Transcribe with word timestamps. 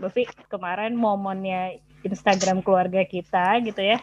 Bafi 0.00 0.24
kemarin 0.48 0.96
momennya 0.96 1.76
Instagram 2.00 2.64
keluarga 2.64 3.04
kita 3.04 3.60
gitu 3.60 3.84
ya. 3.84 4.00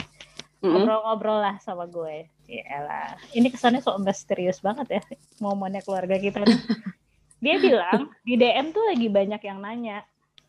Ngobrol-ngobrol 0.61 1.41
lah 1.41 1.55
sama 1.61 1.89
gue. 1.89 2.29
Yalah. 2.47 3.17
Ini 3.33 3.49
kesannya 3.49 3.81
sok 3.81 4.05
misterius 4.05 4.61
banget 4.61 5.01
ya 5.01 5.01
momennya 5.41 5.81
keluarga 5.81 6.15
kita. 6.15 6.45
nih. 6.45 6.61
Dia 7.43 7.55
bilang 7.61 8.09
di 8.25 8.33
DM 8.33 8.73
tuh 8.73 8.81
lagi 8.89 9.07
banyak 9.13 9.41
yang 9.45 9.61
nanya 9.61 10.01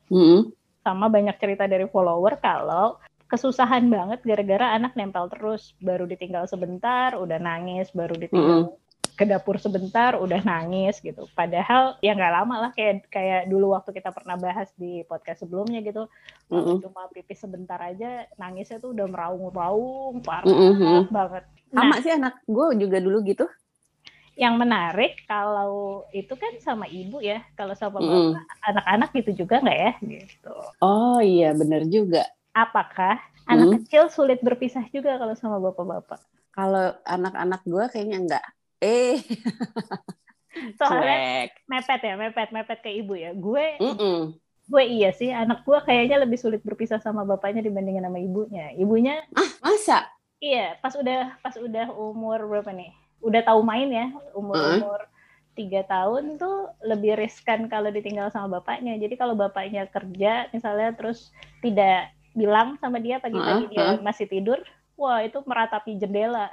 Mm-mm. 0.08 0.48
sama 0.80 1.12
banyak 1.12 1.36
cerita 1.36 1.68
dari 1.68 1.84
follower 1.84 2.40
kalau 2.40 2.96
kesusahan 3.28 3.84
banget 3.92 4.24
gara-gara 4.24 4.72
anak 4.72 4.96
nempel 4.96 5.28
terus 5.28 5.76
baru 5.84 6.08
ditinggal 6.08 6.48
sebentar 6.48 7.12
udah 7.12 7.36
nangis 7.36 7.92
baru 7.92 8.16
ditinggal 8.16 8.72
ke 9.18 9.26
dapur 9.26 9.58
sebentar 9.58 10.14
udah 10.14 10.40
nangis 10.46 11.02
gitu 11.02 11.26
padahal 11.34 11.98
ya 11.98 12.14
nggak 12.14 12.34
lama 12.38 12.54
lah 12.62 12.70
kayak 12.72 13.10
kayak 13.10 13.50
dulu 13.50 13.74
waktu 13.74 13.90
kita 13.90 14.14
pernah 14.14 14.38
bahas 14.38 14.70
di 14.78 15.02
podcast 15.10 15.42
sebelumnya 15.42 15.82
gitu 15.82 16.06
kalau 16.46 16.62
Mm-mm. 16.62 16.78
cuma 16.78 17.10
pipis 17.10 17.42
sebentar 17.42 17.76
aja 17.82 18.30
nangisnya 18.38 18.78
tuh 18.78 18.94
udah 18.94 19.06
meraung-raung 19.10 20.22
parah 20.22 20.46
Mm-mm. 20.46 21.10
banget 21.10 21.44
nah 21.68 21.82
Sama 21.84 21.94
sih 22.00 22.14
anak 22.14 22.34
gue 22.46 22.66
juga 22.78 22.96
dulu 23.02 23.18
gitu. 23.26 23.44
yang 24.38 24.54
menarik 24.54 25.18
kalau 25.26 26.06
itu 26.14 26.30
kan 26.38 26.54
sama 26.62 26.86
ibu 26.86 27.18
ya 27.18 27.42
kalau 27.58 27.74
sama 27.74 27.98
bapak 27.98 28.46
anak-anak 28.70 29.10
gitu 29.18 29.30
juga 29.42 29.58
nggak 29.58 29.78
ya 29.82 29.92
gitu 29.98 30.54
Oh 30.80 31.18
iya 31.18 31.50
bener 31.58 31.82
juga. 31.90 32.22
apakah 32.54 33.18
Hmm. 33.48 33.64
anak 33.64 33.68
kecil 33.82 34.12
sulit 34.12 34.38
berpisah 34.44 34.84
juga 34.92 35.16
kalau 35.16 35.34
sama 35.34 35.56
bapak-bapak? 35.58 36.20
Kalau 36.52 36.86
anak-anak 37.06 37.60
gue 37.64 37.84
kayaknya 37.88 38.16
enggak. 38.22 38.44
Eh, 38.80 39.22
Soalnya 40.78 41.16
cuek. 41.18 41.50
mepet 41.70 42.00
ya, 42.08 42.14
mepet, 42.22 42.48
mepet 42.56 42.78
ke 42.84 42.90
ibu 43.00 43.14
ya. 43.24 43.30
Gue, 43.36 43.66
Mm-mm. 43.80 44.38
gue 44.72 44.84
iya 44.96 45.10
sih, 45.18 45.30
anak 45.42 45.58
gue 45.68 45.78
kayaknya 45.86 46.16
lebih 46.24 46.38
sulit 46.40 46.62
berpisah 46.68 47.00
sama 47.02 47.22
bapaknya 47.30 47.62
dibandingin 47.66 48.04
sama 48.06 48.20
ibunya. 48.20 48.64
Ibunya, 48.82 49.14
Masa? 49.62 49.98
iya, 50.42 50.78
pas 50.82 50.94
udah, 51.00 51.18
pas 51.42 51.54
udah 51.58 51.86
umur 51.94 52.38
berapa 52.50 52.70
nih? 52.74 52.90
Udah 53.26 53.42
tahu 53.42 53.60
main 53.66 53.88
ya, 53.90 54.06
umur 54.38 54.58
umur 54.62 55.00
tiga 55.58 55.82
tahun 55.90 56.38
tuh 56.38 56.70
lebih 56.86 57.18
riskan 57.18 57.66
kalau 57.66 57.90
ditinggal 57.90 58.30
sama 58.30 58.62
bapaknya. 58.62 58.94
Jadi 59.02 59.14
kalau 59.18 59.34
bapaknya 59.34 59.90
kerja 59.90 60.46
misalnya 60.54 60.94
terus 60.94 61.34
tidak 61.64 62.14
bilang 62.38 62.78
sama 62.78 63.02
dia 63.02 63.18
pagi-pagi 63.18 63.66
Heeh, 63.66 63.72
dia 63.74 63.82
heeh. 63.82 63.98
masih 63.98 64.26
tidur, 64.30 64.62
wah 64.94 65.18
itu 65.26 65.42
meratapi 65.42 65.98
jendela. 65.98 66.46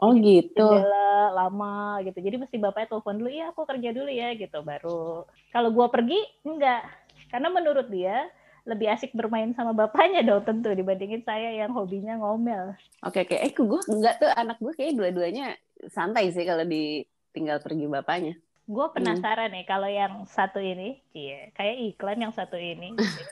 Oh 0.00 0.16
gitu. 0.16 0.64
jendela 0.64 1.36
lama 1.36 2.00
gitu. 2.02 2.18
Jadi 2.24 2.36
mesti 2.40 2.56
bapaknya 2.56 2.96
telepon 2.96 3.20
dulu, 3.20 3.28
iya 3.28 3.52
aku 3.52 3.68
kerja 3.68 3.92
dulu 3.92 4.08
ya 4.08 4.32
gitu 4.32 4.58
baru. 4.64 5.28
Kalau 5.52 5.68
gua 5.70 5.92
pergi 5.92 6.18
enggak. 6.44 6.88
Karena 7.28 7.52
menurut 7.52 7.86
dia 7.92 8.26
lebih 8.68 8.92
asik 8.92 9.16
bermain 9.16 9.52
sama 9.56 9.72
bapaknya 9.72 10.20
dong 10.24 10.44
tentu 10.44 10.72
dibandingin 10.72 11.24
saya 11.24 11.52
yang 11.52 11.72
hobinya 11.72 12.16
ngomel. 12.20 12.76
Oke 13.04 13.24
oke. 13.24 13.36
Eh 13.36 13.52
gue 13.52 13.80
enggak 13.88 14.20
tuh 14.20 14.30
anak 14.32 14.60
gue 14.60 14.72
kayak 14.76 14.96
dua-duanya 14.96 15.56
santai 15.88 16.28
sih 16.32 16.44
kalau 16.44 16.64
ditinggal 16.64 17.60
pergi 17.64 17.86
bapaknya. 17.88 18.34
Gue 18.68 18.86
penasaran 18.92 19.50
nih 19.50 19.66
kalau 19.66 19.88
yang 19.90 20.28
satu 20.28 20.60
ini, 20.60 21.00
iya 21.16 21.48
kayak 21.56 21.96
iklan 21.96 22.20
yang 22.20 22.34
satu 22.36 22.60
ini. 22.60 22.94
gitu. 23.00 23.22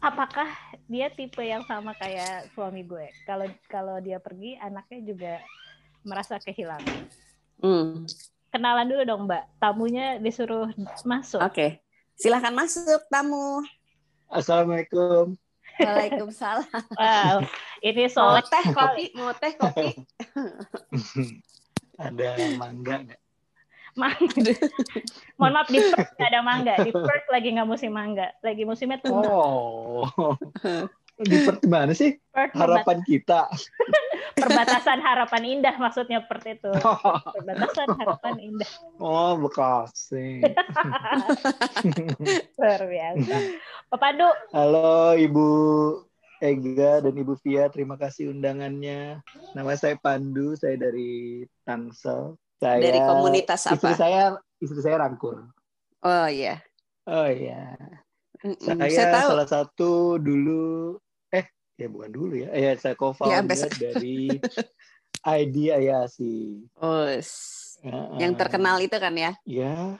Apakah 0.00 0.48
dia 0.88 1.12
tipe 1.12 1.42
yang 1.44 1.62
sama 1.68 1.92
kayak 1.98 2.48
suami 2.56 2.86
gue? 2.86 3.12
Kalau 3.28 3.46
kalau 3.68 4.00
dia 4.00 4.16
pergi, 4.22 4.56
anaknya 4.56 5.00
juga 5.04 5.34
merasa 6.02 6.38
kehilangan. 6.38 7.08
Hmm. 7.62 8.06
Kenalan 8.52 8.86
dulu 8.90 9.02
dong 9.08 9.22
Mbak. 9.30 9.42
Tamunya 9.62 10.20
disuruh 10.20 10.68
masuk. 11.06 11.40
Oke. 11.40 11.80
Silahkan 12.18 12.52
masuk 12.52 13.00
tamu. 13.08 13.64
Assalamualaikum. 14.28 15.34
Waalaikumsalam. 15.80 16.68
Wow, 17.00 17.48
ini 17.80 18.04
Mau 18.06 18.12
soal 18.12 18.44
teh 18.44 18.64
kopi? 18.76 19.04
Mau 19.16 19.32
teh 19.32 19.52
kopi? 19.56 19.88
Ada 22.02 22.36
mangga 22.60 22.96
nggak? 23.08 23.20
mangga. 23.92 24.54
Mohon 25.36 25.52
maaf 25.52 25.68
di 25.68 25.80
Perth 25.92 26.12
nggak 26.16 26.30
ada 26.32 26.40
mangga. 26.40 26.74
Di 26.80 26.92
Perth 26.92 27.28
lagi 27.28 27.48
nggak 27.52 27.68
musim 27.68 27.92
mangga. 27.92 28.32
Lagi 28.40 28.62
musimnya 28.64 28.98
tuna. 29.04 29.28
Oh, 29.28 30.08
di 31.28 31.36
Perth 31.44 31.64
mana 31.68 31.92
sih 31.92 32.16
Perth 32.32 32.56
harapan 32.56 33.04
kita? 33.04 33.52
Perbatasan 34.34 34.98
harapan 34.98 35.42
indah 35.58 35.74
maksudnya 35.76 36.24
Perth 36.24 36.46
itu. 36.46 36.70
Perbatasan 37.36 37.86
harapan 37.96 38.34
indah. 38.38 38.70
Oh, 38.98 39.38
Bekasi. 39.38 40.42
Luar 42.58 42.82
biasa. 42.82 43.36
Pak 43.88 43.98
Pandu, 43.98 44.28
Halo 44.50 45.14
Ibu 45.14 45.46
Ega 46.42 46.98
dan 47.00 47.14
Ibu 47.14 47.38
Via, 47.44 47.68
terima 47.68 47.94
kasih 47.94 48.34
undangannya. 48.34 49.22
Nama 49.54 49.72
saya 49.78 49.94
Pandu, 49.94 50.58
saya 50.58 50.74
dari 50.74 51.44
Tangsel. 51.62 52.34
Saya 52.58 52.78
Dari 52.78 53.00
komunitas 53.02 53.66
Istri 53.66 53.90
apa? 53.90 53.98
saya 53.98 54.22
istri 54.58 54.80
saya 54.80 54.96
Rangkul. 55.02 55.38
Oh 56.02 56.26
iya. 56.26 56.58
Oh 57.06 57.26
iya. 57.26 57.74
Mm-mm. 58.42 58.58
Saya, 58.58 58.90
Saya 58.90 59.06
tahu. 59.14 59.28
salah 59.34 59.48
satu 59.50 59.90
dulu 60.18 60.98
ya 61.82 61.88
bukan 61.90 62.10
dulu 62.14 62.34
ya. 62.38 62.48
Eh, 62.54 62.78
saya 62.78 62.94
Ya, 62.94 62.98
co-founder 62.98 63.38
sampai 63.42 63.56
se- 63.58 63.82
dari 63.82 64.18
ID 65.22 65.56
Ayasi. 65.74 66.62
Oh, 66.78 67.06
Heeh. 67.06 68.18
yang 68.22 68.38
terkenal 68.38 68.78
itu 68.78 68.94
kan 68.94 69.14
ya? 69.18 69.34
Ya, 69.42 69.98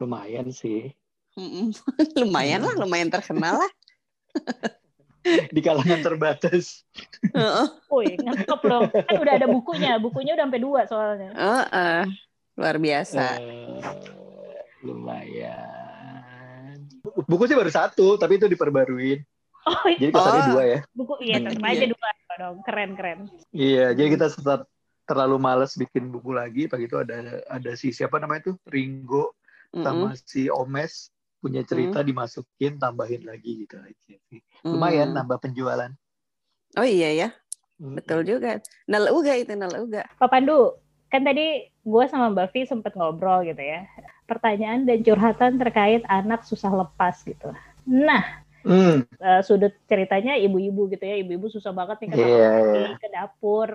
lumayan 0.00 0.48
sih. 0.48 0.96
Lumayan 2.20 2.66
lah, 2.66 2.74
lumayan 2.74 3.12
terkenal 3.12 3.62
lah. 3.62 3.72
Di 5.54 5.60
kalangan 5.60 6.00
terbatas. 6.00 6.88
Heeh. 7.36 7.66
woi 7.92 8.16
ngekep 8.16 8.60
dong. 8.64 8.88
Kan 8.90 9.16
udah 9.20 9.34
ada 9.36 9.46
bukunya. 9.46 10.00
Bukunya 10.00 10.32
udah 10.34 10.44
sampai 10.48 10.62
dua 10.62 10.80
soalnya. 10.88 11.30
Heeh. 11.36 12.00
Luar 12.58 12.76
biasa. 12.80 13.38
Eh, 13.38 13.78
lumayan. 14.82 16.80
Buku 17.28 17.46
sih 17.46 17.54
baru 17.54 17.70
satu, 17.70 18.18
tapi 18.18 18.40
itu 18.40 18.50
diperbaruin. 18.50 19.22
Oh, 19.68 19.84
Jadi 19.84 20.10
kesannya 20.10 20.42
Oh. 20.42 20.48
dua 20.56 20.62
ya. 20.64 20.80
buku 20.96 21.14
iya 21.20 21.36
tetap 21.44 21.60
Hmm, 21.60 21.68
aja 21.68 21.84
iya. 21.84 21.88
dua 21.92 22.10
dong. 22.38 22.56
Keren 22.64 22.90
keren. 22.96 23.18
Iya, 23.52 23.86
jadi 23.92 24.08
kita 24.16 24.26
tetap 24.32 24.60
terlalu 25.04 25.36
males 25.36 25.72
bikin 25.76 26.08
buku 26.08 26.32
lagi. 26.32 26.64
Pagi 26.66 26.88
itu 26.88 26.96
ada 26.96 27.44
ada 27.44 27.70
si 27.76 27.92
siapa 27.92 28.16
namanya 28.16 28.52
tuh 28.52 28.56
Ringo 28.64 29.36
sama 29.70 30.16
si 30.16 30.48
Omes 30.48 31.12
punya 31.38 31.62
cerita 31.62 32.02
dimasukin 32.02 32.80
tambahin 32.80 33.22
lagi 33.22 33.62
gitu 33.62 33.78
aja 33.78 34.14
sih. 34.26 34.40
Lumayan 34.64 35.12
Mm. 35.12 35.16
nambah 35.22 35.38
penjualan. 35.38 35.90
Oh 36.76 36.84
iya 36.84 37.14
ya, 37.14 37.28
betul 37.78 38.26
juga. 38.26 38.58
Nal 38.90 39.08
uga 39.12 39.32
itu 39.38 39.52
nal 39.54 39.72
uga. 39.72 40.04
Pak 40.18 40.28
Pandu, 40.28 40.76
kan 41.08 41.22
tadi 41.24 41.68
gue 41.68 42.04
sama 42.10 42.32
Mbak 42.34 42.48
Vi 42.52 42.60
sempet 42.66 42.92
ngobrol 42.98 43.46
gitu 43.46 43.60
ya. 43.62 43.86
Pertanyaan 44.28 44.84
dan 44.84 45.00
curhatan 45.00 45.56
terkait 45.56 46.02
anak 46.10 46.44
susah 46.44 46.68
lepas 46.74 47.22
gitu. 47.24 47.48
Nah, 47.88 48.44
Hmm, 48.68 48.96
eh, 49.24 49.40
sudut 49.46 49.72
ceritanya 49.90 50.32
ibu-ibu 50.44 50.80
gitu 50.92 51.04
ya. 51.10 51.16
Ibu-ibu 51.22 51.46
susah 51.48 51.72
banget 51.78 51.96
nih 52.04 52.08
ke 52.12 52.16
Iya, 52.18 52.24
kamar 52.24 52.40
iya. 52.40 52.48
mandi, 52.52 52.84
ke 53.02 53.06
dapur, 53.14 53.68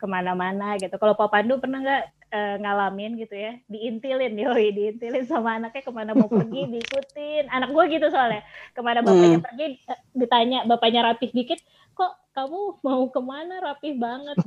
ke 0.00 0.06
mana-mana 0.14 0.64
gitu. 0.82 0.94
Kalau 1.00 1.14
Pak 1.20 1.28
Pandu 1.32 1.54
pernah 1.62 1.78
nggak 1.84 2.02
eh, 2.30 2.54
ngalamin 2.62 3.12
gitu 3.22 3.34
ya, 3.34 3.52
diintilin, 3.72 4.32
yoi, 4.38 4.66
diintilin 4.76 5.24
sama 5.26 5.58
anaknya 5.58 5.82
ke 5.86 5.92
mana 5.98 6.12
mau 6.18 6.30
pergi, 6.30 6.60
diikutin. 6.74 7.44
Anak 7.54 7.68
gue 7.74 7.84
gitu 7.94 8.06
soalnya, 8.14 8.42
ke 8.74 8.80
mana 8.86 9.00
bapaknya 9.06 9.38
Hmm. 9.38 9.46
pergi, 9.46 9.64
eh, 9.86 9.98
ditanya 10.14 10.58
bapaknya 10.70 11.00
rapih 11.10 11.30
dikit, 11.34 11.58
kok 11.94 12.12
kamu 12.36 12.58
mau 12.86 13.02
ke 13.14 13.20
mana 13.22 13.54
rapih 13.62 13.92
banget? 13.98 14.38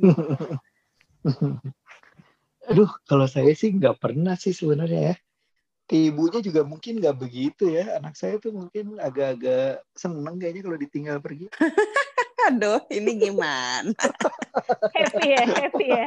Aduh, 2.69 2.91
kalau 3.09 3.27
saya 3.27 3.51
sih 3.59 3.69
nggak 3.75 3.99
pernah 3.99 4.35
sih 4.39 4.55
sebenarnya 4.55 5.01
ya. 5.11 5.15
Ke 5.83 6.09
ibunya 6.09 6.39
juga 6.39 6.63
mungkin 6.63 7.03
nggak 7.03 7.17
begitu 7.19 7.67
ya. 7.67 7.99
Anak 7.99 8.15
saya 8.15 8.39
tuh 8.39 8.55
mungkin 8.55 8.97
agak-agak 8.97 9.83
seneng 9.93 10.39
kayaknya 10.39 10.61
kalau 10.63 10.77
ditinggal 10.79 11.17
pergi. 11.19 11.47
Aduh, 12.51 12.83
ini 12.91 13.11
gimana? 13.15 13.95
happy 14.95 15.27
ya, 15.31 15.43
happy 15.47 15.87
ya. 15.87 16.05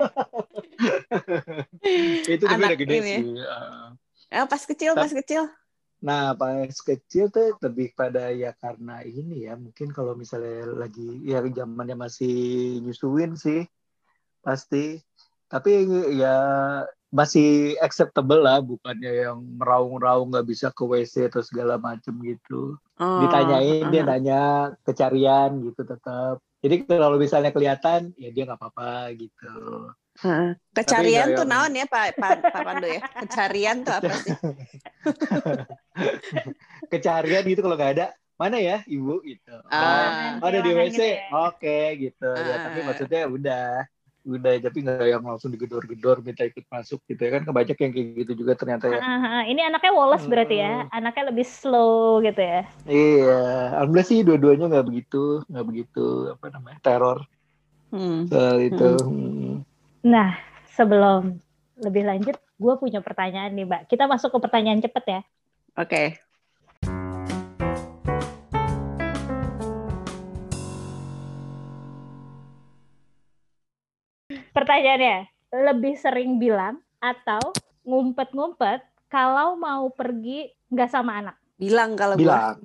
Itu 2.36 2.44
tapi 2.44 2.60
Anak 2.60 2.68
udah 2.68 2.78
gede 2.78 2.92
ini 2.92 3.00
ya. 3.00 3.20
sih. 3.20 3.24
Ah, 4.28 4.44
pas 4.44 4.60
kecil, 4.60 4.92
pas 4.92 5.08
kecil. 5.08 5.48
Nah, 6.04 6.36
pas 6.36 6.76
kecil 6.76 7.32
tuh 7.32 7.56
lebih 7.64 7.96
pada 7.96 8.28
ya 8.36 8.52
karena 8.52 9.00
ini 9.00 9.48
ya. 9.48 9.56
Mungkin 9.56 9.96
kalau 9.96 10.12
misalnya 10.12 10.76
lagi 10.76 11.24
ya 11.24 11.40
zamannya 11.40 11.96
masih 11.96 12.34
nyusuin 12.84 13.32
sih. 13.38 13.64
Pasti. 14.44 15.00
Tapi 15.48 15.70
ya 16.20 16.36
masih 17.10 17.74
acceptable 17.82 18.42
lah. 18.42 18.62
Bukannya 18.62 19.28
yang 19.28 19.38
meraung-raung 19.58 20.30
nggak 20.32 20.46
bisa 20.46 20.70
ke 20.74 20.82
WC 20.82 21.30
atau 21.30 21.42
segala 21.42 21.78
macem 21.78 22.14
gitu. 22.22 22.78
Oh, 22.96 23.20
ditanyain 23.20 23.92
dia 23.92 24.00
uh-huh. 24.00 24.08
nanya 24.08 24.42
kecarian 24.88 25.60
gitu 25.60 25.84
tetap 25.84 26.40
jadi 26.64 26.80
kalau 26.88 27.20
misalnya 27.20 27.52
kelihatan 27.52 28.16
ya 28.16 28.32
dia 28.32 28.48
nggak 28.48 28.56
apa-apa 28.56 29.12
gitu 29.20 29.52
Heeh. 30.16 30.56
Kecarian 30.72 31.28
Tapi 31.28 31.36
tuh 31.36 31.44
naon 31.44 31.76
ya 31.76 31.84
Pak 31.84 32.16
Pak 32.16 32.48
Pak 32.48 32.62
Pandu 32.64 32.88
ya? 32.88 33.04
Kecarian 33.04 33.84
tuh 33.84 34.00
apa 34.00 34.12
sih? 34.16 34.32
kecarian 36.92 37.44
gitu 37.44 37.60
kalau 37.60 37.76
nggak 37.76 37.92
ada 38.00 38.06
mana 38.40 38.56
ya 38.56 38.80
ibu 38.88 39.20
gitu. 39.28 39.56
Ah. 39.68 40.40
Oh, 40.40 40.48
ada 40.48 40.64
di 40.64 40.72
WC, 40.72 40.88
gitu 40.88 41.04
ya. 41.04 41.16
oke 41.32 41.80
gitu. 42.00 42.30
Ya 42.32 42.52
Ah. 42.56 42.60
tapi 42.64 42.78
maksudnya 42.84 43.22
udah, 43.28 43.68
udah 44.26 44.58
tapi 44.58 44.82
nggak 44.82 45.06
yang 45.06 45.22
langsung 45.22 45.54
digedor-gedor 45.54 46.18
minta 46.18 46.42
ikut 46.42 46.66
masuk 46.66 46.98
gitu 47.06 47.22
ya 47.22 47.38
kan 47.38 47.46
kebanyak 47.46 47.78
yang 47.78 47.92
kayak 47.94 48.06
gitu 48.26 48.32
juga 48.42 48.58
ternyata 48.58 48.90
ya. 48.90 48.98
Ah. 48.98 49.42
Ini 49.46 49.70
anaknya 49.70 49.92
Wallace 49.94 50.26
berarti 50.26 50.58
ya, 50.58 50.82
Hmm. 50.82 50.90
anaknya 50.90 51.24
lebih 51.30 51.46
slow 51.46 52.18
gitu 52.26 52.42
ya. 52.42 52.66
Iya, 52.90 53.38
alhamdulillah 53.78 54.08
sih 54.10 54.20
dua-duanya 54.26 54.66
nggak 54.66 54.86
begitu, 54.90 55.46
nggak 55.46 55.66
begitu 55.70 56.04
apa 56.34 56.46
namanya 56.50 56.78
teror 56.82 57.18
Hmm. 57.94 58.26
soal 58.26 58.58
itu. 58.66 58.90
Hmm. 59.06 59.54
Nah, 60.02 60.34
sebelum 60.74 61.38
lebih 61.78 62.02
lanjut, 62.02 62.36
gue 62.36 62.74
punya 62.82 62.98
pertanyaan 62.98 63.54
nih, 63.54 63.66
Mbak. 63.68 63.82
Kita 63.86 64.10
masuk 64.10 64.34
ke 64.34 64.38
pertanyaan 64.42 64.82
cepet 64.82 65.04
ya. 65.06 65.20
Oke. 65.78 66.25
Pertanyaannya, 74.66 75.16
lebih 75.54 75.94
sering 75.94 76.42
bilang 76.42 76.82
atau 76.98 77.38
ngumpet-ngumpet 77.86 78.82
kalau 79.06 79.54
mau 79.54 79.86
pergi 79.94 80.50
nggak 80.74 80.90
sama 80.90 81.22
anak? 81.22 81.38
Bilang 81.54 81.94
kalau 81.94 82.18
gua. 82.18 82.22
Bilang, 82.26 82.56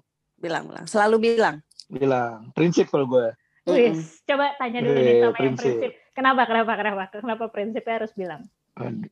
Bilang, 0.42 0.64
bilang. 0.66 0.86
Selalu 0.90 1.16
bilang. 1.22 1.56
bilang. 1.86 2.50
Prinsip 2.58 2.90
kalau 2.90 3.06
gue. 3.06 3.30
Wih, 3.70 3.94
coba 4.26 4.58
tanya 4.58 4.82
dulu 4.82 4.98
nih 4.98 5.06
Iya, 5.06 5.14
sama 5.14 5.22
yang 5.22 5.36
prinsip. 5.38 5.70
prinsip. 5.78 5.92
Kenapa, 6.18 6.42
kenapa, 6.50 6.72
kenapa? 6.74 7.04
Kenapa 7.14 7.46
prinsipnya 7.54 7.96
harus 8.02 8.14
bilang? 8.18 8.42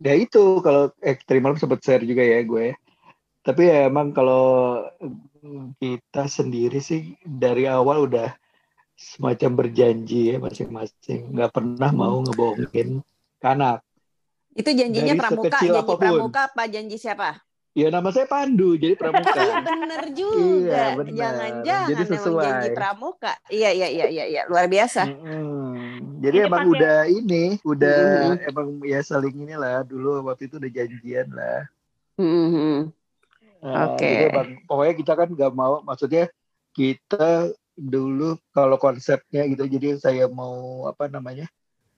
Ya 0.02 0.18
itu 0.18 0.58
kalau 0.66 0.90
eh 1.06 1.14
tadi 1.22 1.38
malam 1.38 1.62
sempat 1.62 1.86
share 1.86 2.02
juga 2.02 2.26
ya 2.26 2.42
gue. 2.42 2.74
Tapi 3.46 3.62
ya 3.70 3.86
emang 3.94 4.10
kalau 4.18 4.82
kita 5.78 6.26
sendiri 6.26 6.82
sih 6.82 7.14
dari 7.22 7.70
awal 7.70 8.10
udah 8.10 8.34
semacam 9.00 9.52
berjanji 9.56 10.30
ya 10.30 10.38
masing-masing 10.38 11.32
nggak 11.32 11.56
pernah 11.56 11.90
mau 11.90 12.20
ngebohongin 12.20 13.00
ke 13.40 13.48
anak. 13.48 13.80
Itu 14.52 14.76
janjinya 14.76 15.16
Dari 15.16 15.22
pramuka, 15.24 15.56
janji 15.56 15.68
apa 15.72 15.84
pun. 15.88 15.96
pramuka 15.96 16.42
apa 16.52 16.64
janji 16.68 17.00
siapa? 17.00 17.40
Ya 17.72 17.88
nama 17.88 18.12
saya 18.12 18.28
Pandu 18.28 18.76
jadi 18.76 19.00
pramuka. 19.00 19.40
Bener 19.64 20.04
juga. 20.12 20.36
Iya, 20.36 20.84
bener. 21.00 21.14
Jangan-jangan 21.16 21.88
Jadi 21.88 22.04
sesuai. 22.12 22.44
janji 22.44 22.70
pramuka. 22.76 23.34
Iya, 23.48 23.70
iya, 23.72 23.88
iya, 23.88 24.06
iya, 24.10 24.26
iya. 24.28 24.42
luar 24.52 24.68
biasa. 24.68 25.08
Mm-mm. 25.08 26.20
Jadi 26.20 26.36
Ini 26.36 26.48
emang 26.52 26.60
pakai- 26.60 26.74
udah 26.76 26.98
ini, 27.08 27.44
udah 27.64 28.02
Mm-mm. 28.36 28.50
emang 28.52 28.68
ya 28.84 29.00
saling 29.00 29.32
inilah 29.32 29.88
dulu 29.88 30.20
waktu 30.28 30.52
itu 30.52 30.60
udah 30.60 30.72
janjian 30.76 31.28
lah. 31.32 31.72
Hmm. 32.20 32.92
Nah, 33.64 33.96
Oke. 33.96 34.28
emang, 34.28 34.60
pokoknya 34.68 34.94
kita 35.00 35.14
kan 35.16 35.28
nggak 35.32 35.54
mau, 35.56 35.80
maksudnya 35.80 36.28
kita 36.76 37.56
dulu 37.80 38.36
kalau 38.52 38.76
konsepnya 38.76 39.48
gitu, 39.48 39.64
jadi 39.66 39.96
saya 39.96 40.28
mau 40.28 40.86
apa 40.92 41.08
namanya, 41.08 41.48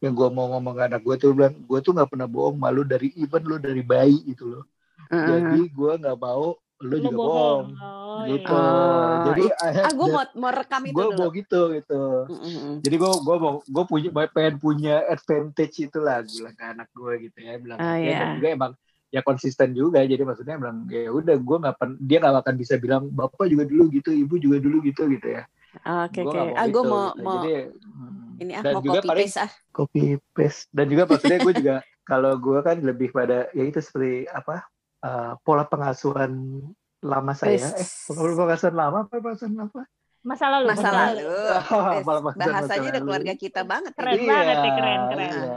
yang 0.01 0.13
gue 0.13 0.29
mau 0.29 0.49
ngomong 0.53 0.73
ke 0.77 0.83
anak 0.85 1.01
gue 1.01 1.15
tuh 1.17 1.33
bilang, 1.33 1.57
gue 1.57 1.79
tuh 1.81 1.91
nggak 1.97 2.09
pernah 2.09 2.29
bohong, 2.29 2.57
malu 2.57 2.85
dari 2.85 3.09
even 3.17 3.41
lu 3.45 3.57
dari 3.57 3.81
bayi 3.81 4.21
gitu 4.29 4.57
loh. 4.57 4.63
Jadi 5.11 5.67
gue 5.67 5.91
nggak 6.01 6.17
mau 6.17 6.55
lu, 6.81 6.95
juga 6.97 7.17
bohong. 7.17 7.67
Oh, 7.77 8.25
gitu. 8.27 8.53
iya. 8.53 9.23
Jadi 9.29 9.43
I 9.49 9.69
have 9.71 9.85
Ah, 9.87 9.93
gue 9.93 10.07
mau 10.09 10.23
mau 10.35 10.51
rekam 10.51 10.81
itu 10.83 10.95
gue 10.97 11.07
mau 11.13 11.29
gitu 11.31 11.61
gitu. 11.77 12.01
Mm-mm. 12.27 12.73
Jadi 12.81 12.95
gue 12.97 13.11
gue 13.21 13.37
mau 13.37 13.53
gue 13.61 13.83
punya 13.85 14.09
pengen 14.33 14.55
punya 14.57 14.95
advantage 15.07 15.75
itulah 15.85 16.25
bilang 16.25 16.55
ke 16.57 16.65
anak 16.65 16.87
gue 16.91 17.13
gitu 17.29 17.37
ya 17.39 17.53
bilang 17.61 17.79
Oh, 17.79 17.95
ya, 17.97 18.09
iya. 18.09 18.27
juga 18.35 18.47
emang 18.51 18.71
ya 19.11 19.21
konsisten 19.21 19.75
juga 19.75 19.99
jadi 20.07 20.23
maksudnya 20.23 20.55
bilang 20.55 20.87
ya 20.87 21.11
udah 21.11 21.35
gue 21.35 21.57
nggak 21.67 21.75
dia 21.99 22.17
nggak 22.23 22.41
akan 22.47 22.55
bisa 22.55 22.79
bilang 22.79 23.11
bapak 23.11 23.51
juga 23.51 23.67
dulu 23.67 23.91
gitu 23.91 24.09
ibu 24.15 24.39
juga 24.39 24.57
dulu 24.63 24.79
gitu 24.87 25.03
gitu 25.11 25.27
ya 25.27 25.43
Oke, 25.71 26.19
Gua 26.27 26.31
oke. 26.31 26.39
nggak 26.51 26.59
Ah, 26.59 26.67
gue 26.67 26.83
gitu, 26.83 26.91
mau 26.91 27.05
gitu. 27.15 27.23
mau 27.23 27.39
Jadi, 27.41 27.53
hmm. 27.71 28.41
ini 28.43 28.51
ah 28.59 28.63
dan 28.63 28.73
mau 28.75 28.81
juga 28.83 28.99
copy 28.99 29.07
paling 29.07 29.27
paste 29.31 29.39
ah. 29.39 29.51
copy 29.71 30.01
paste 30.35 30.61
dan 30.75 30.85
juga 30.91 31.03
maksudnya 31.07 31.39
gue 31.39 31.53
juga 31.55 31.75
kalau 32.11 32.31
gue 32.35 32.59
kan 32.59 32.77
lebih 32.83 33.07
pada 33.15 33.47
ya 33.55 33.63
itu 33.63 33.79
seperti 33.79 34.27
apa 34.27 34.67
uh, 35.07 35.31
pola 35.47 35.63
pengasuhan 35.63 36.59
lama 37.01 37.33
saya 37.33 37.71
eh 37.79 37.87
pola 38.11 38.33
pengasuhan 38.35 38.75
lama 38.75 38.97
apa 39.07 39.15
pengasuhan 39.17 39.55
apa 39.63 39.81
Masa 40.21 40.53
lalu. 40.53 40.69
Masa 40.69 40.89
lalu. 40.93 41.25
Pola 42.05 42.19
pengasuhan 42.21 42.21
masa 42.29 42.37
Bahasanya 42.45 42.77
udah 42.77 42.93
lalu. 42.93 43.05
keluarga 43.09 43.33
kita 43.33 43.61
banget. 43.65 43.91
Keren 43.97 44.13
ini. 44.21 44.27
banget 44.29 44.57
nih, 44.61 44.71
keren, 44.77 45.01
keren. 45.09 45.31
iya. 45.33 45.49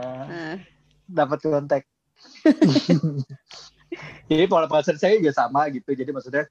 Dapat 1.05 1.37
kontak. 1.45 1.83
jadi 4.33 4.43
pola 4.49 4.65
pengasuhan 4.65 4.97
saya 4.97 5.21
juga 5.21 5.37
sama 5.37 5.69
gitu. 5.69 5.93
Jadi 5.93 6.09
maksudnya 6.09 6.49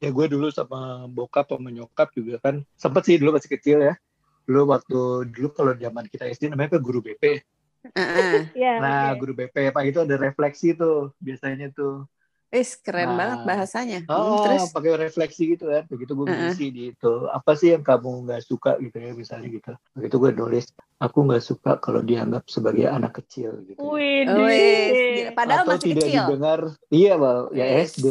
ya 0.00 0.08
gue 0.08 0.26
dulu 0.32 0.48
sama 0.48 1.04
bokap 1.06 1.52
sama 1.52 1.68
nyokap 1.68 2.08
juga 2.16 2.40
kan 2.40 2.64
sempet 2.74 3.02
sih 3.06 3.16
dulu 3.20 3.36
masih 3.36 3.50
kecil 3.52 3.78
ya. 3.84 3.94
Dulu 4.48 4.72
waktu 4.72 5.28
dulu 5.30 5.48
kalau 5.54 5.72
zaman 5.76 6.04
kita 6.10 6.26
SD 6.26 6.50
namanya 6.50 6.74
apa 6.74 6.80
guru 6.82 6.98
BP. 7.04 7.24
eh. 7.94 8.42
Iya, 8.56 8.80
Nah, 8.80 9.12
oke. 9.12 9.18
guru 9.22 9.32
BP 9.36 9.56
Pak 9.70 9.84
itu 9.86 9.98
ada 10.02 10.16
refleksi 10.16 10.72
tuh 10.74 11.12
biasanya 11.20 11.70
tuh. 11.70 12.08
Wis, 12.50 12.74
keren 12.82 13.14
Nah. 13.14 13.16
banget 13.16 13.38
bahasanya. 13.46 13.98
Hmm, 14.10 14.10
Oh, 14.10 14.42
terus 14.42 14.74
pakai 14.74 14.98
refleksi 14.98 15.54
gitu 15.54 15.70
kan. 15.70 15.86
Begitu 15.86 16.18
gue 16.18 16.26
ngisi 16.26 16.66
di 16.74 16.82
itu. 16.90 17.12
Apa 17.30 17.54
sih 17.54 17.78
yang 17.78 17.86
kamu 17.86 18.26
nggak 18.26 18.42
suka 18.42 18.74
gitu 18.82 18.98
ya 18.98 19.14
misalnya 19.14 19.48
gitu. 19.54 19.70
Begitu 19.94 20.14
gue 20.18 20.30
nulis, 20.34 20.66
aku 20.98 21.18
nggak 21.30 21.44
suka 21.46 21.78
kalau 21.78 22.02
dianggap 22.02 22.42
sebagai 22.50 22.90
anak 22.90 23.22
kecil 23.22 23.54
gitu. 23.70 23.78
ya. 23.78 23.86
Wih, 23.94 24.26
Wis, 24.26 24.98
gila. 25.14 25.30
padahal 25.38 25.62
Atau 25.62 25.72
masih 25.78 25.86
tidak 25.94 26.06
kecil. 26.10 26.22
didengar, 26.26 26.60
iya 26.90 27.12
bang, 27.22 27.42
ya 27.54 27.66
SD, 27.86 28.06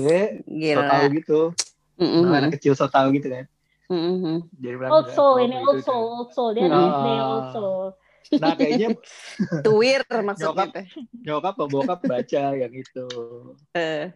Gila. 0.48 0.88
tahu 0.88 1.04
gitu, 1.20 1.40
Nah, 2.00 2.40
anak 2.40 2.52
kecil 2.56 2.74
so 2.80 2.88
tahu 2.88 3.08
gitu 3.20 3.28
kan. 3.28 3.46
Mm-mm. 3.90 4.38
Jadi 4.60 4.76
bilang, 4.78 4.92
Old 4.94 5.06
"Enggak, 5.10 5.16
soul 5.18 5.38
ini 5.42 5.56
itu, 5.58 5.66
old 5.68 5.78
itu." 5.78 5.86
soul, 5.88 6.04
old 6.06 6.30
soul 6.36 6.50
dia 6.56 6.64
Hmm. 6.64 6.74
Ah. 6.74 6.92
SD 6.94 7.08
old 7.26 7.46
soul. 7.54 7.86
Nah 8.40 8.52
kayaknya 8.56 8.88
Tuwir 9.66 10.02
maksudnya. 10.30 10.48
Nyokap. 10.48 10.68
teh. 10.76 10.88
nyokap 11.26 11.56
bokap 11.58 12.00
baca 12.06 12.44
yang 12.56 12.74
itu. 12.74 13.06
Eh, 13.74 14.12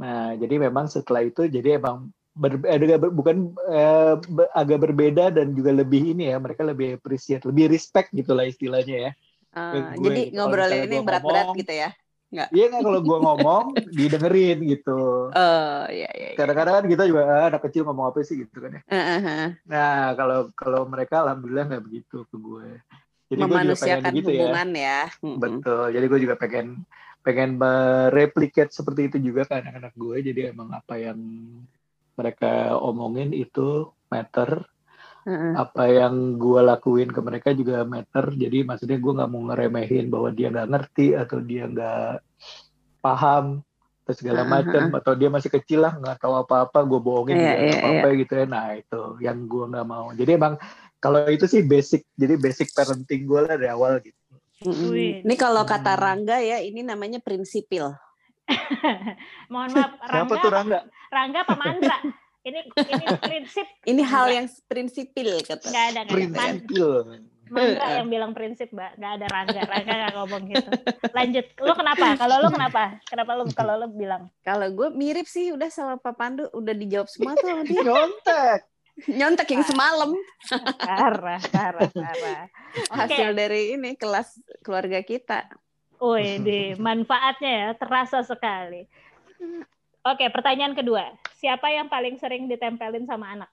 Nah 0.00 0.38
jadi 0.38 0.54
memang 0.70 0.86
setelah 0.86 1.22
itu 1.26 1.50
jadi 1.50 1.82
emang 1.82 2.14
ber, 2.30 2.52
eh, 2.62 2.78
ber- 3.02 3.10
bukan 3.14 3.36
eh, 3.68 4.14
agak 4.54 4.78
berbeda 4.86 5.34
dan 5.34 5.50
juga 5.52 5.74
lebih 5.74 6.14
ini 6.14 6.30
ya 6.30 6.38
mereka 6.38 6.62
lebih 6.62 6.96
appreciate, 6.96 7.42
lebih 7.42 7.66
respect 7.74 8.14
gitulah 8.14 8.46
istilahnya 8.46 9.10
ya. 9.10 9.10
ah, 9.56 9.90
gue 9.98 10.06
jadi 10.06 10.20
gitu. 10.30 10.34
Ngobrolin 10.38 10.62
misalnya 10.62 10.86
ini 10.86 10.96
berat-berat 11.06 11.46
ngomong, 11.46 11.58
gitu 11.58 11.72
ya. 11.74 11.88
Iya 12.30 12.64
nggak 12.70 12.82
kalau 12.86 13.00
gua 13.02 13.18
ngomong 13.18 13.64
didengerin 13.90 14.62
gitu. 14.62 15.34
Oh, 15.34 15.82
iya 15.90 16.06
iya. 16.14 16.28
iya. 16.32 16.38
Kadang-kadang 16.38 16.74
kan 16.78 16.86
kita 16.86 17.02
juga 17.10 17.22
ah, 17.26 17.44
anak 17.50 17.62
kecil 17.66 17.82
ngomong 17.82 18.14
apa 18.14 18.22
sih 18.22 18.38
gitu 18.46 18.62
kan 18.62 18.78
ya. 18.78 18.82
Eh. 18.86 19.50
Nah, 19.66 20.14
kalau 20.14 20.46
kalau 20.54 20.86
mereka 20.86 21.26
alhamdulillah 21.26 21.66
nggak 21.66 21.84
begitu 21.84 22.22
ke 22.30 22.36
gue. 22.38 22.68
Jadi 23.30 23.40
gue 23.42 23.46
juga 23.46 23.54
Memanusiakan 23.62 24.02
pengen 24.02 24.18
gitu 24.18 24.30
ya. 24.30 24.38
hubungan 24.42 24.68
ya. 24.74 25.00
Mm-mm. 25.22 25.38
Betul. 25.42 25.84
Jadi 25.94 26.04
gue 26.06 26.20
juga 26.22 26.34
pengen 26.38 26.66
pengen 27.20 27.50
mereplikat 27.60 28.68
seperti 28.72 29.00
itu 29.10 29.16
juga 29.30 29.50
ke 29.50 29.54
anak-anak 29.58 29.94
gue. 29.98 30.16
Jadi 30.22 30.40
emang 30.54 30.70
apa 30.70 30.94
yang 30.98 31.18
mereka 32.14 32.78
omongin 32.78 33.34
itu 33.34 33.90
matter. 34.06 34.66
Apa 35.54 35.84
yang 35.86 36.36
gue 36.38 36.60
lakuin 36.62 37.10
ke 37.10 37.20
mereka 37.22 37.48
juga 37.54 37.86
matter. 37.86 38.34
Jadi 38.34 38.66
maksudnya 38.66 38.98
gue 38.98 39.12
nggak 39.16 39.30
mau 39.30 39.42
ngeremehin 39.50 40.06
bahwa 40.10 40.28
dia 40.34 40.48
nggak 40.50 40.70
ngerti 40.70 41.06
atau 41.14 41.38
dia 41.40 41.64
nggak 41.70 42.22
paham 43.00 43.64
atau 44.04 44.14
segala 44.16 44.42
macam 44.42 44.90
atau 44.90 45.12
dia 45.14 45.30
masih 45.30 45.50
kecil 45.54 45.86
lah 45.86 45.94
nggak 45.94 46.18
tahu 46.18 46.34
apa-apa 46.34 46.82
gue 46.82 47.00
bohongin 47.00 47.36
Iya, 47.38 47.52
dia 47.52 47.54
iya, 47.54 47.68
nggak 47.70 47.80
apa-apa 47.80 48.08
gitu 48.18 48.32
ya 48.34 48.46
nah 48.48 48.66
itu 48.74 49.02
yang 49.22 49.38
gue 49.46 49.64
nggak 49.70 49.86
mau 49.86 50.06
jadi 50.12 50.30
emang 50.34 50.54
kalau 51.00 51.24
itu 51.32 51.48
sih 51.48 51.64
basic 51.64 52.04
jadi 52.18 52.36
basic 52.36 52.76
parenting 52.76 53.24
gue 53.24 53.40
lah 53.40 53.56
dari 53.56 53.72
awal 53.72 54.02
gitu. 54.04 54.18
Wih. 54.92 55.24
Ini 55.24 55.34
kalau 55.40 55.64
kata 55.64 55.96
Hmm. 55.96 56.02
Rangga 56.04 56.36
ya, 56.44 56.60
ini 56.60 56.84
namanya 56.84 57.16
prinsipil. 57.16 57.96
Mohon 59.52 59.70
maaf, 59.72 59.92
siapa 60.04 60.12
Rangga, 60.12 60.42
tuh 60.44 60.50
Rangga 60.52 60.78
Rangga 61.08 61.38
apa 61.46 61.54
Mandra? 61.56 61.96
Ini 62.40 62.60
ini 62.72 63.06
prinsip 63.20 63.66
Ini 63.90 64.02
hal 64.04 64.26
yang 64.32 64.46
prinsipil 64.64 65.44
kata. 65.44 65.68
nggak 65.68 65.86
ada 65.92 66.00
nggak 66.04 66.16
ada. 66.16 66.28
Man- 66.32 66.60
prinsipil 66.64 66.92
Mandra 67.50 67.98
yang 67.98 68.06
bilang 68.06 68.30
prinsip, 68.30 68.70
Mbak. 68.70 68.94
Nggak 68.94 69.12
ada 69.18 69.26
Rangga. 69.26 69.60
Rangga 69.66 69.92
nggak 69.98 70.12
ngomong 70.14 70.42
gitu. 70.54 70.70
Lanjut. 71.10 71.44
Lu 71.58 71.72
kenapa? 71.74 72.06
Kalau 72.14 72.36
lu 72.46 72.48
kenapa? 72.54 72.82
Kenapa 73.10 73.30
lu 73.34 73.44
kalau 73.50 73.74
lu 73.74 73.86
bilang? 73.90 74.30
Kalau 74.46 74.70
gue 74.70 74.88
mirip 74.94 75.26
sih 75.26 75.50
udah 75.50 75.66
sama 75.66 75.98
Pak 75.98 76.14
Pandu 76.14 76.46
udah 76.54 76.70
dijawab 76.70 77.10
semua 77.10 77.34
tuh 77.34 77.50
sama 77.50 77.62
dia. 77.68 77.82
nyontek 77.82 78.60
Nyontek 79.00 79.48
yang 79.50 79.64
semalam 79.64 80.12
Parah, 80.78 81.40
parah, 81.50 81.88
parah. 81.90 82.42
hasil 83.02 83.32
dari 83.34 83.74
ini 83.74 83.98
kelas 83.98 84.38
keluarga 84.62 85.02
kita. 85.02 85.50
Wih, 85.98 86.78
manfaatnya 86.78 87.50
ya 87.50 87.68
terasa 87.74 88.22
sekali. 88.22 88.86
Oke, 90.00 90.32
pertanyaan 90.32 90.72
kedua. 90.72 91.12
Siapa 91.36 91.68
yang 91.68 91.92
paling 91.92 92.16
sering 92.16 92.48
ditempelin 92.48 93.04
sama 93.04 93.36
anak? 93.36 93.50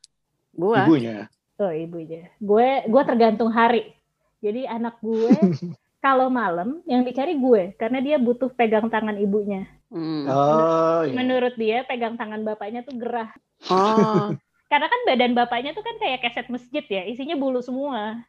Gua. 0.55 0.87
ibunya 0.87 1.27
Oh, 1.57 1.73
ibunya. 1.73 2.29
Gue 2.37 2.85
gue 2.85 3.03
tergantung 3.03 3.49
hari. 3.49 3.89
Jadi 4.45 4.69
anak 4.69 5.01
gue 5.01 5.33
kalau 6.05 6.29
malam 6.29 6.85
yang 6.85 7.01
dicari 7.01 7.33
gue 7.33 7.73
karena 7.81 7.97
dia 7.97 8.21
butuh 8.21 8.53
pegang 8.53 8.87
tangan 8.87 9.17
ibunya. 9.17 9.65
Hmm. 9.87 10.27
oh 10.27 11.01
iya 11.07 11.15
Menurut 11.15 11.55
dia 11.57 11.81
pegang 11.87 12.13
tangan 12.13 12.45
bapaknya 12.45 12.85
tuh 12.85 12.95
gerah. 12.95 13.33
Oh. 13.73 14.31
Karena 14.71 14.91
kan 14.91 15.01
badan 15.07 15.31
bapaknya 15.31 15.71
tuh 15.71 15.79
kan 15.79 15.95
kayak 15.95 16.27
keset 16.27 16.51
masjid 16.51 16.83
ya, 16.83 17.07
isinya 17.07 17.39
bulu 17.39 17.63
semua. 17.63 18.19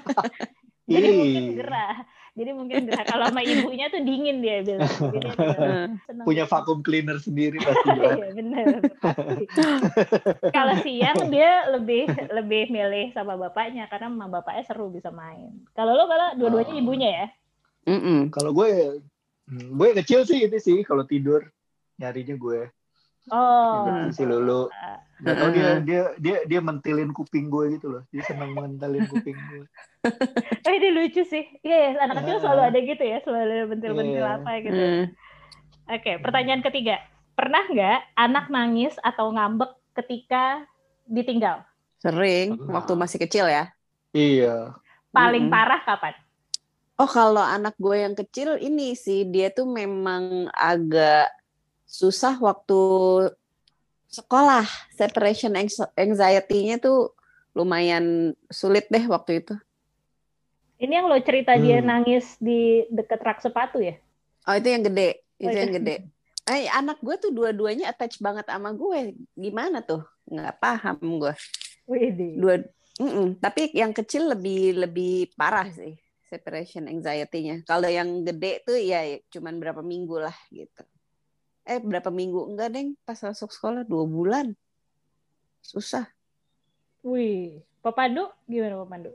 Jadi 0.92 1.08
Ih. 1.08 1.16
mungkin 1.16 1.44
gerah. 1.56 2.04
Jadi 2.38 2.50
mungkin. 2.54 2.86
Kalau 2.86 3.26
sama 3.26 3.42
ibunya 3.42 3.90
tuh 3.90 3.98
dingin 3.98 4.38
dia 4.38 4.62
bilang. 4.62 4.86
Jadi 4.86 5.26
dia 5.26 5.90
seneng. 6.06 6.22
Punya 6.22 6.46
vacuum 6.46 6.80
cleaner 6.86 7.18
sendiri 7.18 7.58
pasti. 7.58 7.88
Iya 7.98 8.30
benar. 8.30 8.66
Kalau 10.54 10.74
siang 10.80 11.18
dia 11.28 11.66
lebih 11.74 12.06
lebih 12.30 12.70
milih 12.70 13.10
sama 13.10 13.34
bapaknya 13.34 13.90
karena 13.90 14.06
sama 14.06 14.26
bapaknya 14.30 14.62
seru 14.64 14.86
bisa 14.88 15.10
main. 15.10 15.50
Kalau 15.74 15.98
lo 15.98 16.06
kalau 16.06 16.38
dua-duanya 16.38 16.74
Oh. 16.78 16.80
ibunya 16.80 17.08
ya. 17.10 17.26
Mm-mm. 17.88 18.28
Kalau 18.28 18.52
gue, 18.52 19.00
hmm, 19.48 19.74
gue 19.74 19.88
kecil 20.04 20.22
sih 20.22 20.44
ini 20.44 20.58
sih 20.60 20.84
kalau 20.84 21.02
tidur 21.02 21.42
nyarinya 21.96 22.36
gue. 22.36 22.68
Oh. 23.28 23.86
Ingat 23.86 24.12
si 24.12 24.24
Lulu. 24.24 24.68
Gak 25.18 25.34
tau 25.34 25.50
dia 25.50 25.82
dia 25.82 26.02
dia 26.16 26.36
dia 26.46 26.60
mentilin 26.62 27.10
kuping 27.10 27.50
gue 27.50 27.74
gitu 27.74 27.90
loh. 27.90 28.02
Dia 28.08 28.22
senang 28.22 28.54
mengentalin 28.54 29.04
kuping 29.06 29.34
gue. 29.34 29.64
Oh 30.64 30.72
ini 30.72 30.88
lucu 30.94 31.26
sih. 31.26 31.42
Iya, 31.60 31.76
ya, 31.76 31.90
anak 32.06 32.22
kecil 32.22 32.38
selalu 32.38 32.62
ada 32.70 32.78
gitu 32.78 33.02
ya, 33.02 33.18
selalu 33.20 33.40
ada 33.44 33.64
bentil-bentil 33.66 34.22
Iya. 34.22 34.36
apa 34.38 34.50
gitu. 34.62 34.78
Mm. 34.78 35.04
Oke, 35.88 36.12
pertanyaan 36.22 36.62
ketiga. 36.62 36.96
Pernah 37.34 37.62
nggak 37.66 37.98
anak 38.14 38.46
nangis 38.48 38.94
atau 39.00 39.32
ngambek 39.32 39.74
ketika 39.96 40.62
ditinggal? 41.04 41.66
Sering 41.98 42.54
Pernah. 42.56 42.74
waktu 42.78 42.92
masih 42.94 43.18
kecil 43.18 43.50
ya. 43.50 43.74
Iya. 44.14 44.76
Paling 45.10 45.50
Mm-mm. 45.50 45.56
parah 45.56 45.80
kapan? 45.82 46.14
Oh 46.94 47.06
kalau 47.06 47.42
anak 47.42 47.74
gue 47.78 47.96
yang 47.98 48.14
kecil 48.14 48.58
ini 48.58 48.94
sih 48.94 49.22
dia 49.24 49.50
tuh 49.50 49.66
memang 49.66 50.46
agak 50.50 51.30
susah 51.88 52.36
waktu 52.36 52.78
sekolah 54.08 54.64
separation 54.92 55.56
anx- 55.56 55.92
anxiety-nya 55.96 56.76
tuh 56.78 57.16
lumayan 57.56 58.36
sulit 58.52 58.86
deh 58.92 59.08
waktu 59.08 59.40
itu. 59.42 59.56
Ini 60.78 61.02
yang 61.02 61.10
lo 61.10 61.18
cerita 61.18 61.58
dia 61.58 61.82
Hmm. 61.82 61.88
nangis 61.90 62.38
di 62.38 62.86
deket 62.86 63.18
rak 63.18 63.42
sepatu 63.42 63.82
ya? 63.82 63.98
Oh 64.46 64.54
itu 64.54 64.68
yang 64.70 64.84
gede, 64.86 65.26
itu 65.40 65.50
Oh, 65.50 65.58
yang 65.58 65.72
gede. 65.74 65.96
Eh 66.46 66.70
anak 66.70 67.02
gue 67.02 67.16
tuh 67.18 67.34
dua-duanya 67.34 67.90
attach 67.90 68.22
banget 68.22 68.46
sama 68.46 68.70
gue. 68.72 69.18
Gimana 69.34 69.82
tuh? 69.82 70.06
Nggak 70.30 70.54
paham 70.62 70.96
gue. 71.18 71.34
Wih, 71.88 72.12
Dua, 72.38 72.62
Mm-mm. 73.00 73.40
tapi 73.40 73.72
yang 73.74 73.90
kecil 73.90 74.28
lebih 74.32 74.76
lebih 74.76 75.32
parah 75.34 75.66
sih 75.72 75.96
separation 76.28 76.86
anxiety-nya. 76.86 77.64
Kalau 77.64 77.88
yang 77.88 78.22
gede 78.22 78.60
tuh 78.62 78.76
ya 78.76 79.02
cuman 79.32 79.56
berapa 79.58 79.80
minggu 79.82 80.20
lah 80.20 80.36
gitu. 80.52 80.84
Eh 81.68 81.76
berapa 81.84 82.08
minggu 82.08 82.48
enggak 82.48 82.72
deng 82.72 82.96
pas 83.04 83.20
masuk 83.20 83.52
sekolah 83.52 83.84
dua 83.84 84.08
bulan. 84.08 84.56
Susah. 85.60 86.08
Wih, 87.04 87.60
Pak 87.84 87.92
Pandu 87.92 88.24
gimana 88.48 88.80
Pak 88.80 88.88
Pandu? 88.88 89.12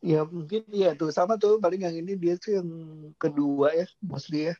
Ya 0.00 0.24
mungkin 0.24 0.64
ya 0.72 0.96
tuh 0.96 1.12
sama 1.12 1.36
tuh 1.36 1.60
paling 1.60 1.84
yang 1.84 1.92
ini 1.92 2.16
dia 2.16 2.40
tuh 2.40 2.64
yang 2.64 2.68
kedua 3.20 3.76
ya 3.76 3.84
mostly 4.00 4.48
ya. 4.48 4.54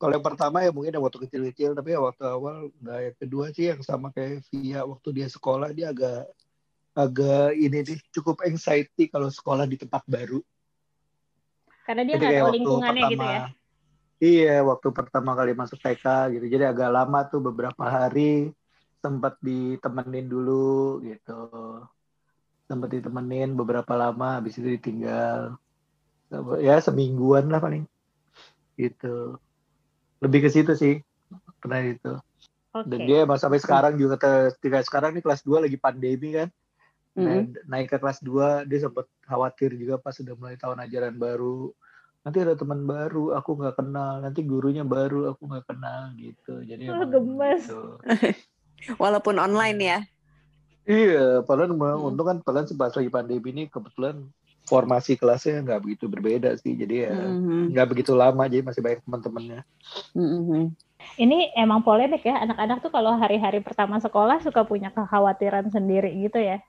Kalau 0.00 0.16
yang 0.16 0.24
pertama 0.24 0.64
ya 0.64 0.72
mungkin 0.72 0.96
yang 0.96 1.04
waktu 1.04 1.28
kecil-kecil 1.28 1.76
tapi 1.76 1.92
ya 1.92 2.00
waktu 2.00 2.24
awal 2.24 2.72
nggak 2.80 3.00
yang 3.04 3.16
kedua 3.20 3.44
sih 3.52 3.68
yang 3.68 3.84
sama 3.84 4.08
kayak 4.08 4.40
Via 4.48 4.80
waktu 4.88 5.08
dia 5.12 5.28
sekolah 5.28 5.76
dia 5.76 5.92
agak 5.92 6.24
agak 6.96 7.52
ini 7.60 7.84
nih 7.84 7.98
cukup 8.16 8.40
anxiety 8.48 9.12
kalau 9.12 9.28
sekolah 9.28 9.68
di 9.68 9.76
tempat 9.76 10.00
baru. 10.08 10.40
Karena 11.84 12.02
dia 12.08 12.16
nggak 12.16 12.32
tahu 12.40 12.52
lingkungannya 12.56 13.02
pertama, 13.04 13.12
gitu 13.12 13.26
ya. 13.28 13.42
Iya, 14.22 14.62
waktu 14.62 14.88
pertama 14.94 15.34
kali 15.34 15.52
masuk 15.52 15.78
TK 15.82 16.34
gitu. 16.38 16.46
Jadi 16.46 16.64
agak 16.64 16.90
lama 16.90 17.26
tuh 17.26 17.42
beberapa 17.42 17.84
hari 17.84 18.54
sempat 19.02 19.36
ditemenin 19.42 20.30
dulu 20.30 21.02
gitu. 21.04 21.40
Sempat 22.64 22.88
ditemenin 22.94 23.52
beberapa 23.52 23.92
lama, 23.92 24.40
habis 24.40 24.56
itu 24.56 24.80
ditinggal. 24.80 25.58
Ya 26.62 26.80
semingguan 26.80 27.50
lah 27.50 27.60
paling. 27.60 27.84
Gitu. 28.78 29.36
Lebih 30.22 30.46
ke 30.46 30.50
situ 30.50 30.72
sih. 30.72 31.04
Pernah 31.60 31.84
itu. 31.84 32.12
Oke. 32.74 32.90
Dan 32.90 33.06
dia 33.06 33.22
emang 33.22 33.38
sampai 33.38 33.62
sekarang 33.62 33.94
juga 33.94 34.18
ketika 34.18 34.82
sekarang 34.82 35.14
nih 35.14 35.22
kelas 35.22 35.46
2 35.46 35.62
lagi 35.62 35.78
pandemi 35.78 36.34
kan. 36.34 36.48
Nah, 37.14 37.46
Mm-mm. 37.46 37.70
naik 37.70 37.94
ke 37.94 37.96
kelas 38.02 38.18
2 38.26 38.66
dia 38.66 38.82
sempat 38.82 39.06
khawatir 39.22 39.78
juga 39.78 40.02
pas 40.02 40.10
sudah 40.10 40.34
mulai 40.34 40.58
tahun 40.58 40.82
ajaran 40.82 41.14
baru 41.14 41.70
nanti 42.24 42.38
ada 42.40 42.56
teman 42.56 42.88
baru 42.88 43.36
aku 43.36 43.50
nggak 43.60 43.76
kenal 43.76 44.24
nanti 44.24 44.40
gurunya 44.40 44.80
baru 44.80 45.36
aku 45.36 45.44
nggak 45.44 45.66
kenal 45.68 46.08
gitu 46.16 46.64
jadi 46.64 46.88
Oh, 46.88 47.04
gemes. 47.04 47.68
gitu. 47.68 48.00
Walaupun 49.02 49.36
online 49.36 49.78
ya. 49.80 49.98
iya 50.84 51.40
padahal 51.40 51.72
Hmm. 51.76 52.12
untung 52.12 52.26
kan 52.28 52.38
padahal 52.40 52.68
pas 52.76 52.92
lagi 52.92 53.08
pandemi 53.08 53.48
ini 53.52 53.64
kebetulan 53.68 54.24
formasi 54.64 55.16
kelasnya 55.16 55.60
nggak 55.60 55.80
begitu 55.80 56.04
berbeda 56.08 56.56
sih 56.60 56.72
jadi 56.76 56.96
ya 57.08 57.14
Mhm. 57.32 57.72
nggak 57.72 57.88
begitu 57.88 58.12
lama 58.12 58.44
jadi 58.48 58.64
masih 58.64 58.80
banyak 58.80 59.00
teman-temannya 59.04 59.60
Mhm. 60.12 60.72
Ini 61.14 61.52
emang 61.60 61.84
polemik 61.84 62.24
ya, 62.24 62.40
anak-anak 62.40 62.80
tuh 62.80 62.88
kalau 62.88 63.12
hari-hari 63.20 63.60
pertama 63.60 64.00
sekolah 64.00 64.40
suka 64.40 64.64
punya 64.64 64.88
kekhawatiran 64.88 65.68
sendiri 65.68 66.08
gitu 66.24 66.40
ya. 66.40 66.64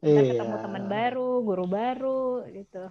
Iya 0.00 0.22
ketemu 0.32 0.56
teman 0.64 0.84
baru, 0.88 1.44
guru 1.44 1.64
baru 1.68 2.48
gitu. 2.48 2.88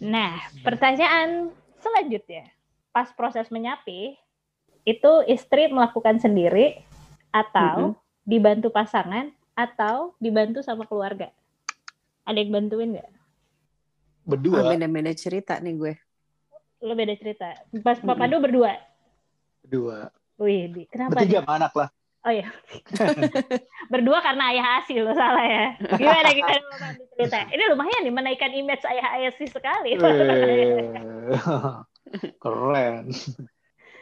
Nah, 0.00 0.36
pertanyaan 0.60 1.50
selanjutnya. 1.80 2.52
Pas 2.92 3.08
proses 3.12 3.48
menyapi, 3.52 4.16
itu 4.84 5.12
istri 5.28 5.68
melakukan 5.68 6.20
sendiri 6.20 6.80
atau 7.32 7.96
dibantu 8.24 8.72
pasangan 8.72 9.32
atau 9.56 10.16
dibantu 10.20 10.60
sama 10.64 10.84
keluarga? 10.88 11.32
Ada 12.24 12.40
yang 12.42 12.50
bantuin 12.52 12.90
nggak? 12.96 13.08
Ah, 13.08 13.14
berdua 14.26 14.60
Beda-beda 14.76 15.12
cerita 15.14 15.54
nih 15.60 15.74
gue. 15.76 15.94
Lo 16.84 16.92
beda 16.92 17.14
cerita. 17.16 17.56
Pas 17.80 17.96
Pak 17.96 18.04
Mm-mm. 18.04 18.20
Pandu 18.20 18.36
berdua. 18.40 18.72
berdua 19.64 20.12
Wih, 20.36 20.86
kenapa? 20.92 21.16
bertiga 21.16 21.40
anak 21.48 21.72
lah 21.72 21.88
Oh 22.26 22.32
iya. 22.34 22.50
Berdua 23.92 24.18
karena 24.18 24.50
ayah 24.50 24.82
Asi 24.82 24.98
lo 24.98 25.14
salah 25.14 25.46
ya. 25.46 25.66
Gimana 25.94 26.34
Pandu 26.74 27.06
cerita? 27.14 27.38
Ini 27.54 27.62
lumayan 27.70 28.02
nih 28.02 28.10
menaikkan 28.10 28.50
image 28.50 28.82
ayah 28.82 29.30
Asi 29.30 29.46
sekali. 29.46 29.94
Eh, 29.94 30.90
Keren. 32.42 33.14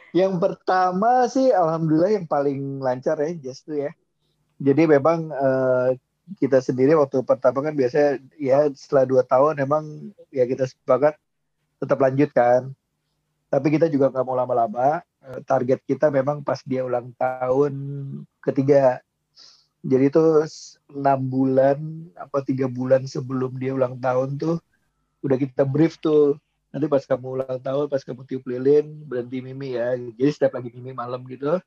Yang 0.09 0.33
pertama 0.41 1.29
sih 1.29 1.53
alhamdulillah 1.53 2.17
yang 2.17 2.25
paling 2.25 2.81
lancar 2.81 3.21
ya 3.21 3.29
Just 3.37 3.69
tuh 3.69 3.77
ya. 3.77 3.93
Jadi 4.57 4.89
memang 4.89 5.29
eh, 5.29 6.01
kita 6.41 6.65
sendiri 6.65 6.97
waktu 6.97 7.21
pertama 7.21 7.61
kan 7.61 7.77
biasanya 7.77 8.17
ya 8.41 8.65
setelah 8.73 9.05
dua 9.05 9.21
tahun 9.21 9.61
emang 9.61 10.09
ya 10.33 10.49
kita 10.49 10.65
sepakat 10.65 11.13
tetap 11.77 12.01
lanjut 12.01 12.33
kan. 12.33 12.73
Tapi 13.53 13.69
kita 13.69 13.85
juga 13.85 14.09
nggak 14.09 14.25
mau 14.25 14.33
lama-lama. 14.33 15.05
Eh, 15.25 15.41
Target 15.41 15.81
kita 15.89 16.13
memang 16.13 16.45
pas 16.45 16.61
dia 16.61 16.85
ulang 16.85 17.09
tahun 17.17 17.73
ketiga. 18.45 19.01
Jadi 19.85 20.09
itu 20.09 20.23
enam 20.93 21.19
bulan 21.25 21.77
apa 22.17 22.41
tiga 22.45 22.65
bulan 22.69 23.05
sebelum 23.05 23.57
dia 23.57 23.73
ulang 23.73 23.97
tahun 24.01 24.37
tuh 24.37 24.57
udah 25.25 25.37
kita 25.37 25.65
brief 25.65 25.97
tuh. 25.97 26.37
Nanti 26.69 26.85
pas 26.91 27.01
kamu 27.05 27.41
ulang 27.41 27.59
tahun 27.61 27.85
pas 27.89 28.01
kamu 28.05 28.21
tiup 28.29 28.43
lilin 28.45 28.85
berhenti 29.09 29.41
mimi 29.41 29.73
ya. 29.77 29.97
Jadi 29.97 30.29
setiap 30.29 30.57
lagi 30.61 30.69
mimi 30.73 30.93
malam 30.93 31.25
gitu 31.25 31.57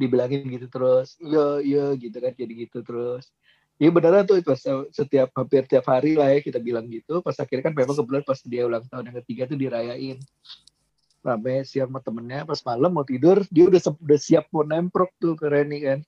dibilangin 0.00 0.42
gitu 0.50 0.66
terus 0.66 1.14
iya 1.22 1.46
iya 1.62 1.84
gitu 1.98 2.16
kan 2.18 2.34
jadi 2.34 2.52
gitu 2.66 2.82
terus. 2.86 3.30
Iya 3.82 3.90
beneran 3.90 4.22
tuh 4.30 4.38
pas 4.46 4.62
setiap 4.94 5.34
hampir 5.34 5.66
tiap 5.66 5.86
hari 5.90 6.14
lah 6.14 6.30
ya 6.30 6.38
kita 6.38 6.62
bilang 6.62 6.86
gitu. 6.86 7.18
Pas 7.18 7.34
akhirnya 7.34 7.66
kan 7.66 7.74
memang 7.74 7.98
kebetulan 7.98 8.24
pas 8.26 8.38
dia 8.46 8.62
ulang 8.62 8.84
tahun 8.86 9.10
yang 9.10 9.16
ketiga 9.26 9.42
tuh 9.50 9.58
dirayain 9.58 10.18
rame 11.22 11.62
siap 11.62 11.88
sama 11.88 12.02
temennya 12.02 12.42
pas 12.42 12.58
malam 12.66 12.90
mau 12.90 13.06
tidur 13.06 13.46
dia 13.48 13.70
udah 13.70 13.78
udah 13.78 14.18
siap 14.18 14.50
mau 14.50 14.66
nemprok 14.66 15.10
tuh 15.22 15.38
ke 15.38 15.46
Reni 15.46 15.78
kan 15.82 15.98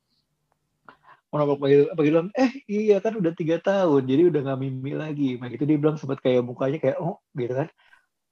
mau 1.30 1.42
nemprok 1.42 1.58
pagi 1.62 1.76
pagi 1.94 2.10
bilang 2.10 2.28
eh 2.34 2.50
iya 2.66 2.98
kan 2.98 3.14
udah 3.14 3.32
tiga 3.32 3.62
tahun 3.62 4.02
jadi 4.04 4.22
udah 4.28 4.40
nggak 4.42 4.58
mimi 4.58 4.92
lagi 4.92 5.38
nah 5.38 5.46
gitu 5.46 5.64
dia 5.64 5.78
bilang 5.78 5.96
sempat 5.96 6.18
kayak 6.18 6.42
mukanya 6.42 6.78
kayak 6.82 6.98
oh 6.98 7.22
gitu 7.38 7.54
kan 7.54 7.68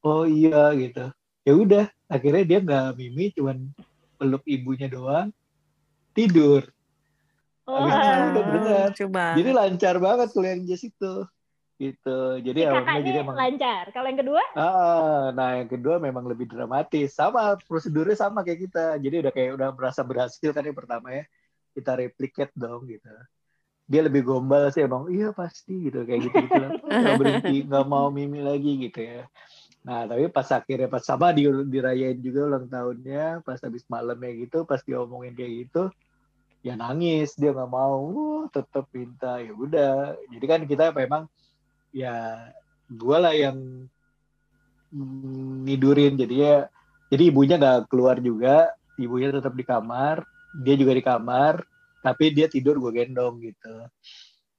oh 0.02 0.26
iya 0.26 0.74
gitu 0.74 1.06
ya 1.46 1.52
udah 1.54 1.84
akhirnya 2.10 2.44
dia 2.46 2.58
nggak 2.58 2.86
mimi 2.98 3.30
cuman 3.34 3.70
peluk 4.18 4.42
ibunya 4.46 4.90
doang 4.90 5.30
tidur 6.14 6.66
Habis 7.62 7.94
itu 7.94 8.10
Wah. 8.42 8.58
udah. 8.58 8.84
Coba. 8.90 9.24
jadi 9.38 9.50
lancar 9.54 9.94
banget 10.02 10.28
kalau 10.34 10.48
yang 10.50 10.66
Jess 10.66 10.82
itu 10.82 11.12
gitu. 11.82 12.18
Jadi 12.38 12.60
awalnya 12.62 12.86
kakaknya 12.86 13.02
jadi 13.10 13.18
emang 13.26 13.36
lancar. 13.36 13.84
Kalau 13.90 14.06
yang 14.06 14.20
kedua? 14.22 14.42
ah 14.54 15.24
nah 15.34 15.50
yang 15.58 15.70
kedua 15.70 15.94
memang 15.98 16.24
lebih 16.30 16.46
dramatis. 16.46 17.18
Sama 17.18 17.58
prosedurnya 17.66 18.14
sama 18.14 18.46
kayak 18.46 18.70
kita. 18.70 18.84
Jadi 19.02 19.16
udah 19.26 19.32
kayak 19.34 19.50
udah 19.58 19.68
merasa 19.74 20.06
berhasil 20.06 20.50
kan 20.54 20.62
yang 20.62 20.78
pertama 20.78 21.10
ya. 21.10 21.24
Kita 21.74 21.98
replicate 21.98 22.54
dong 22.54 22.86
gitu. 22.86 23.10
Dia 23.90 24.06
lebih 24.06 24.22
gombal 24.22 24.70
sih 24.70 24.86
emang 24.86 25.10
iya 25.10 25.34
pasti 25.34 25.90
gitu. 25.90 26.06
Kayak 26.06 26.30
gitu 26.30 26.36
gitu 26.46 26.62
nggak 27.02 27.14
berhenti 27.18 27.56
nggak 27.66 27.86
mau 27.90 28.08
mimi 28.14 28.38
lagi 28.38 28.78
gitu 28.86 29.00
ya. 29.02 29.22
Nah 29.82 30.06
tapi 30.06 30.30
pas 30.30 30.46
akhirnya 30.54 30.86
pas 30.86 31.02
sama 31.02 31.34
di, 31.34 31.50
dirayain 31.66 32.14
juga 32.22 32.46
ulang 32.46 32.70
tahunnya 32.70 33.42
pas 33.42 33.58
habis 33.58 33.82
malamnya 33.90 34.30
gitu 34.46 34.62
pas 34.62 34.78
dia 34.86 35.02
omongin 35.02 35.34
kayak 35.34 35.52
gitu 35.66 35.90
ya 36.62 36.78
nangis. 36.78 37.34
Dia 37.34 37.50
nggak 37.52 37.70
mau. 37.70 38.46
Tetap 38.48 38.86
minta. 38.94 39.42
Ya 39.42 39.52
udah. 39.52 40.16
Jadi 40.30 40.44
kan 40.46 40.60
kita 40.64 40.94
memang 40.94 41.26
ya 41.92 42.48
gue 42.88 43.16
lah 43.20 43.32
yang 43.36 43.88
nidurin 45.64 46.16
jadi 46.20 46.34
ya 46.34 46.56
jadi 47.12 47.28
ibunya 47.28 47.56
nggak 47.60 47.92
keluar 47.92 48.16
juga. 48.20 48.72
Ibunya 48.96 49.32
tetap 49.32 49.56
di 49.56 49.64
kamar 49.64 50.24
dia 50.52 50.76
juga 50.76 50.92
di 50.92 51.04
kamar 51.04 51.64
tapi 52.04 52.32
dia 52.34 52.48
tidur 52.48 52.76
gue 52.80 52.92
gendong 52.92 53.40
gitu. 53.40 53.88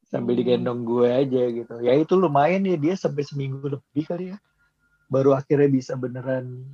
Sambil 0.10 0.38
digendong 0.38 0.86
gue 0.86 1.10
aja 1.10 1.44
gitu. 1.50 1.76
Ya 1.82 1.98
itu 1.98 2.14
lumayan 2.14 2.66
ya 2.66 2.78
dia 2.78 2.94
sampai 2.94 3.26
seminggu 3.26 3.66
lebih 3.66 4.06
kali 4.06 4.26
ya. 4.34 4.38
Baru 5.10 5.34
akhirnya 5.34 5.70
bisa 5.70 5.94
beneran 5.98 6.66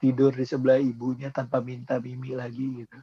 tidur 0.00 0.32
di 0.32 0.48
sebelah 0.48 0.80
ibunya 0.80 1.28
tanpa 1.28 1.60
minta 1.60 2.00
mimi 2.00 2.32
lagi 2.32 2.84
gitu 2.84 2.96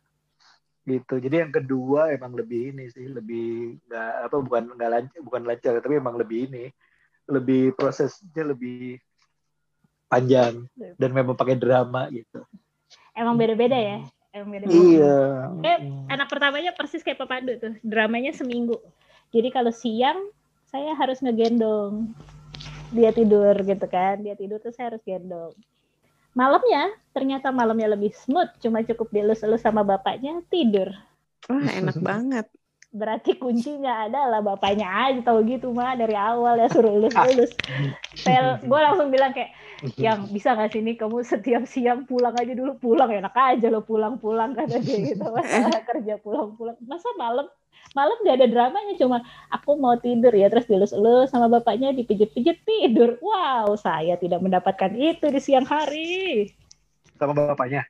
gitu. 0.88 1.20
Jadi 1.20 1.36
yang 1.44 1.52
kedua 1.52 2.16
emang 2.16 2.32
lebih 2.32 2.72
ini 2.72 2.88
sih 2.88 3.12
lebih 3.12 3.76
nggak 3.92 4.12
apa 4.32 4.36
bukan 4.40 4.64
nggak 4.80 4.90
lancar 4.90 5.20
bukan 5.20 5.42
lancar 5.44 5.74
tapi 5.84 6.00
emang 6.00 6.16
lebih 6.16 6.48
ini 6.48 6.66
lebih 7.28 7.76
prosesnya 7.76 8.48
lebih 8.48 8.96
panjang 10.08 10.64
dan 10.96 11.10
memang 11.12 11.36
pakai 11.36 11.60
drama 11.60 12.08
gitu. 12.08 12.40
Emang 13.12 13.36
beda-beda 13.36 13.76
ya? 13.76 14.00
Emang 14.32 14.50
beda-beda. 14.56 14.80
Iya. 14.80 15.18
Eh 15.68 15.78
anak 16.08 16.32
pertamanya 16.32 16.72
persis 16.72 17.04
kayak 17.04 17.20
Papandu 17.20 17.60
tuh 17.60 17.76
dramanya 17.84 18.32
seminggu. 18.32 18.80
Jadi 19.36 19.52
kalau 19.52 19.76
siang 19.76 20.32
saya 20.72 20.96
harus 20.96 21.20
ngegendong. 21.20 22.16
Dia 22.88 23.12
tidur 23.12 23.52
gitu 23.68 23.84
kan 23.92 24.24
dia 24.24 24.40
tidur 24.40 24.64
tuh 24.64 24.72
saya 24.72 24.96
harus 24.96 25.04
gendong 25.04 25.52
malamnya 26.38 26.94
ternyata 27.18 27.50
malamnya 27.50 27.98
lebih 27.98 28.14
smooth 28.14 28.54
cuma 28.62 28.86
cukup 28.86 29.10
dielus-elus 29.10 29.66
sama 29.66 29.82
bapaknya 29.82 30.46
tidur. 30.54 30.94
Wah 31.50 31.66
enak 31.74 31.98
banget. 32.14 32.46
Berarti 32.94 33.36
kuncinya 33.36 34.06
adalah 34.06 34.46
bapaknya 34.46 34.88
aja 34.88 35.20
tahu 35.26 35.44
gitu 35.50 35.74
mah 35.74 35.98
dari 35.98 36.14
awal 36.14 36.56
ya 36.62 36.70
suruh 36.70 36.94
elus-elus 37.02 37.52
saya 38.16 38.56
gue 38.70 38.80
langsung 38.80 39.12
bilang 39.12 39.36
kayak 39.36 39.52
yang 40.00 40.26
bisa 40.34 40.58
nggak 40.58 40.74
sih 40.74 40.82
nih 40.82 40.96
kamu 40.98 41.22
setiap 41.22 41.64
siang 41.70 42.10
pulang 42.10 42.34
aja 42.34 42.54
dulu? 42.54 42.78
Pulang 42.82 43.14
enak 43.14 43.34
aja 43.34 43.68
lo 43.70 43.86
pulang-pulang 43.86 44.58
kata 44.58 44.82
dia 44.82 45.14
gitu. 45.14 45.26
Masalah 45.36 45.84
kerja 45.86 46.18
pulang-pulang. 46.22 46.78
Masa 46.86 47.10
malam 47.18 47.46
malam 47.96 48.18
gak 48.22 48.38
ada 48.38 48.48
dramanya 48.48 48.94
cuma 49.00 49.26
aku 49.50 49.78
mau 49.80 49.98
tidur 49.98 50.30
ya 50.32 50.48
terus 50.54 50.70
dilus-elus 50.70 51.34
sama 51.34 51.50
bapaknya 51.50 51.94
dipijit-pijit 51.98 52.62
tidur 52.62 53.18
wow 53.24 53.74
saya 53.74 54.16
tidak 54.22 54.44
mendapatkan 54.44 54.94
itu 54.94 55.26
di 55.34 55.40
siang 55.42 55.66
hari 55.66 56.52
sama 57.18 57.34
bapaknya 57.34 57.86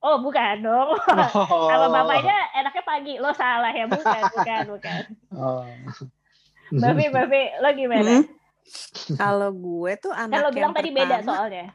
Oh 0.00 0.16
bukan 0.24 0.64
dong. 0.64 0.96
Oh. 0.96 1.68
Sama 1.68 1.92
bapaknya 1.92 2.32
enaknya 2.56 2.84
pagi. 2.88 3.20
Lo 3.20 3.36
salah 3.36 3.68
ya 3.68 3.84
bukan 3.84 4.22
bukan 4.32 4.62
bukan. 4.72 5.02
Oh. 5.36 5.68
Babi 6.72 7.12
babi 7.12 7.52
lo 7.60 7.68
gimana? 7.76 8.24
Hmm? 8.24 8.24
Kalau 9.20 9.52
gue 9.52 9.92
tuh 10.00 10.12
anak 10.16 10.40
lo 10.40 10.50
bilang 10.56 10.72
tadi 10.72 10.88
pertama, 10.88 11.04
beda 11.04 11.16
soalnya. 11.20 11.66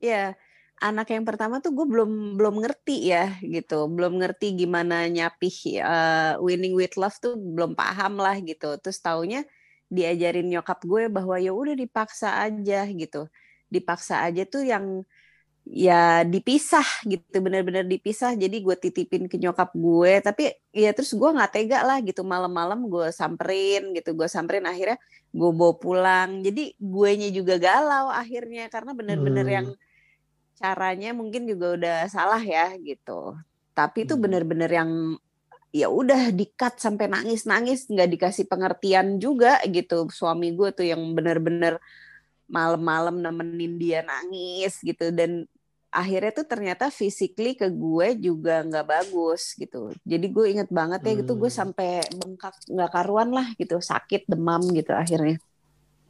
Iya, 0.00 0.32
anak 0.76 1.08
yang 1.08 1.24
pertama 1.24 1.64
tuh 1.64 1.72
gue 1.72 1.86
belum 1.88 2.36
belum 2.36 2.54
ngerti 2.60 3.08
ya 3.08 3.40
gitu, 3.40 3.88
belum 3.88 4.20
ngerti 4.20 4.52
gimana 4.60 5.08
nyapih 5.08 5.80
uh, 5.80 6.32
winning 6.44 6.76
with 6.76 6.94
love 7.00 7.16
tuh 7.16 7.32
belum 7.36 7.72
paham 7.72 8.20
lah 8.20 8.36
gitu. 8.44 8.76
Terus 8.80 9.00
taunya 9.00 9.40
diajarin 9.88 10.48
nyokap 10.52 10.84
gue 10.84 11.08
bahwa 11.08 11.36
ya 11.40 11.56
udah 11.56 11.72
dipaksa 11.72 12.44
aja 12.44 12.84
gitu, 12.92 13.30
dipaksa 13.72 14.20
aja 14.26 14.44
tuh 14.44 14.68
yang 14.68 15.04
ya 15.66 16.22
dipisah 16.22 16.86
gitu. 17.08 17.36
Bener-bener 17.40 17.82
dipisah. 17.88 18.36
Jadi 18.36 18.62
gue 18.62 18.76
titipin 18.78 19.26
ke 19.32 19.40
nyokap 19.40 19.72
gue. 19.74 20.12
Tapi 20.22 20.54
ya 20.76 20.92
terus 20.92 21.10
gue 21.16 21.26
nggak 21.26 21.52
tega 21.56 21.82
lah 21.82 21.98
gitu. 22.04 22.22
Malam-malam 22.22 22.86
gue 22.86 23.10
samperin 23.10 23.96
gitu. 23.96 24.14
Gue 24.14 24.28
samperin 24.30 24.68
akhirnya 24.68 25.00
gue 25.34 25.50
bawa 25.56 25.74
pulang. 25.80 26.30
Jadi 26.46 26.76
gue 26.78 27.10
nya 27.18 27.28
juga 27.34 27.58
galau 27.58 28.12
akhirnya 28.12 28.68
karena 28.70 28.92
bener-bener 28.94 29.46
hmm. 29.48 29.56
yang 29.56 29.68
caranya 30.56 31.12
mungkin 31.12 31.44
juga 31.44 31.76
udah 31.76 31.98
salah 32.08 32.40
ya 32.40 32.72
gitu. 32.80 33.36
Tapi 33.76 34.08
itu 34.08 34.16
hmm. 34.16 34.22
bener-bener 34.24 34.70
yang 34.72 34.90
ya 35.70 35.92
udah 35.92 36.32
dikat 36.32 36.80
sampai 36.80 37.12
nangis-nangis 37.12 37.92
nggak 37.92 38.08
dikasih 38.16 38.48
pengertian 38.48 39.20
juga 39.20 39.60
gitu. 39.68 40.08
Suami 40.08 40.56
gue 40.56 40.72
tuh 40.72 40.88
yang 40.88 41.00
bener-bener 41.12 41.76
malam-malam 42.48 43.20
nemenin 43.20 43.76
dia 43.76 44.00
nangis 44.00 44.80
gitu. 44.80 45.12
Dan 45.12 45.44
akhirnya 45.92 46.32
tuh 46.32 46.46
ternyata 46.48 46.88
physically 46.88 47.52
ke 47.52 47.68
gue 47.68 48.16
juga 48.16 48.64
nggak 48.64 48.86
bagus 48.88 49.52
gitu. 49.60 49.92
Jadi 50.08 50.26
gue 50.32 50.46
inget 50.56 50.68
banget 50.72 51.04
ya 51.04 51.12
gitu. 51.20 51.36
Gue 51.36 51.52
hmm. 51.52 51.60
sampai 51.60 52.00
bengkak 52.16 52.56
nggak 52.64 52.90
karuan 52.96 53.28
lah 53.28 53.52
gitu. 53.60 53.76
Sakit 53.76 54.24
demam 54.24 54.64
gitu 54.72 54.96
akhirnya 54.96 55.36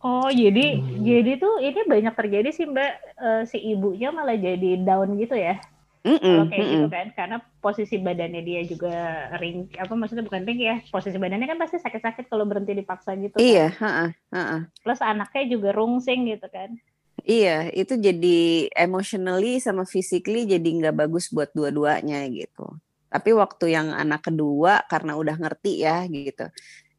oh 0.02 0.28
jadi 0.28 0.80
hmm. 0.80 1.04
jadi 1.04 1.32
tuh 1.40 1.54
ini 1.60 1.80
banyak 1.86 2.14
terjadi 2.16 2.48
sih 2.52 2.66
mbak 2.68 2.92
uh, 3.20 3.42
si 3.48 3.60
ibunya 3.62 4.12
malah 4.12 4.36
jadi 4.36 4.82
down 4.82 5.16
gitu 5.16 5.36
ya 5.36 5.60
Mm 6.06 6.22
-mm, 6.22 6.22
kalau 6.22 6.46
kayak 6.46 6.62
mm 6.62 6.62
-mm. 6.62 6.74
gitu 6.78 6.86
kan 6.94 7.06
karena 7.18 7.36
posisi 7.58 7.98
badannya 7.98 8.42
dia 8.46 8.62
juga 8.62 8.94
ring 9.42 9.66
apa 9.74 9.90
maksudnya 9.98 10.22
bukan 10.22 10.46
ring 10.46 10.62
ya 10.62 10.78
posisi 10.86 11.18
badannya 11.18 11.50
kan 11.50 11.58
pasti 11.58 11.82
sakit-sakit 11.82 12.30
kalau 12.30 12.46
berhenti 12.46 12.78
dipaksa 12.78 13.18
gitu 13.18 13.42
iya 13.42 13.74
kan? 13.74 14.14
uh 14.14 14.30
-uh, 14.30 14.38
uh 14.38 14.62
plus 14.86 15.02
anaknya 15.02 15.58
juga 15.58 15.74
rungsing 15.74 16.30
gitu 16.30 16.46
kan 16.46 16.78
Iya, 17.26 17.74
itu 17.74 17.98
jadi 17.98 18.70
emotionally 18.70 19.58
sama 19.58 19.82
physically 19.82 20.46
jadi 20.46 20.62
nggak 20.62 20.94
bagus 20.94 21.34
buat 21.34 21.50
dua-duanya 21.50 22.22
gitu. 22.30 22.78
Tapi 23.10 23.34
waktu 23.34 23.74
yang 23.74 23.90
anak 23.90 24.30
kedua 24.30 24.86
karena 24.86 25.18
udah 25.18 25.34
ngerti 25.34 25.82
ya 25.82 26.06
gitu. 26.06 26.46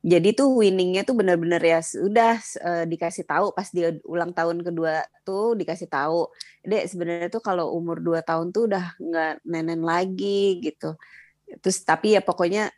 Jadi 0.07 0.29
tuh 0.39 0.47
winningnya 0.63 1.03
tuh 1.03 1.15
bener-bener 1.19 1.59
ya 1.59 1.79
sudah 1.83 2.39
uh, 2.63 2.85
dikasih 2.87 3.27
tahu 3.27 3.51
pas 3.51 3.67
dia 3.75 3.91
ulang 4.07 4.31
tahun 4.31 4.63
kedua 4.63 5.03
tuh 5.27 5.59
dikasih 5.59 5.91
tahu, 5.91 6.31
dek 6.63 6.87
sebenarnya 6.87 7.27
tuh 7.27 7.43
kalau 7.43 7.75
umur 7.75 7.99
dua 7.99 8.23
tahun 8.23 8.55
tuh 8.55 8.71
udah 8.71 8.95
nggak 9.03 9.33
nenen 9.43 9.83
lagi 9.83 10.63
gitu. 10.63 10.95
Terus 11.59 11.83
tapi 11.83 12.15
ya 12.15 12.21
pokoknya 12.23 12.71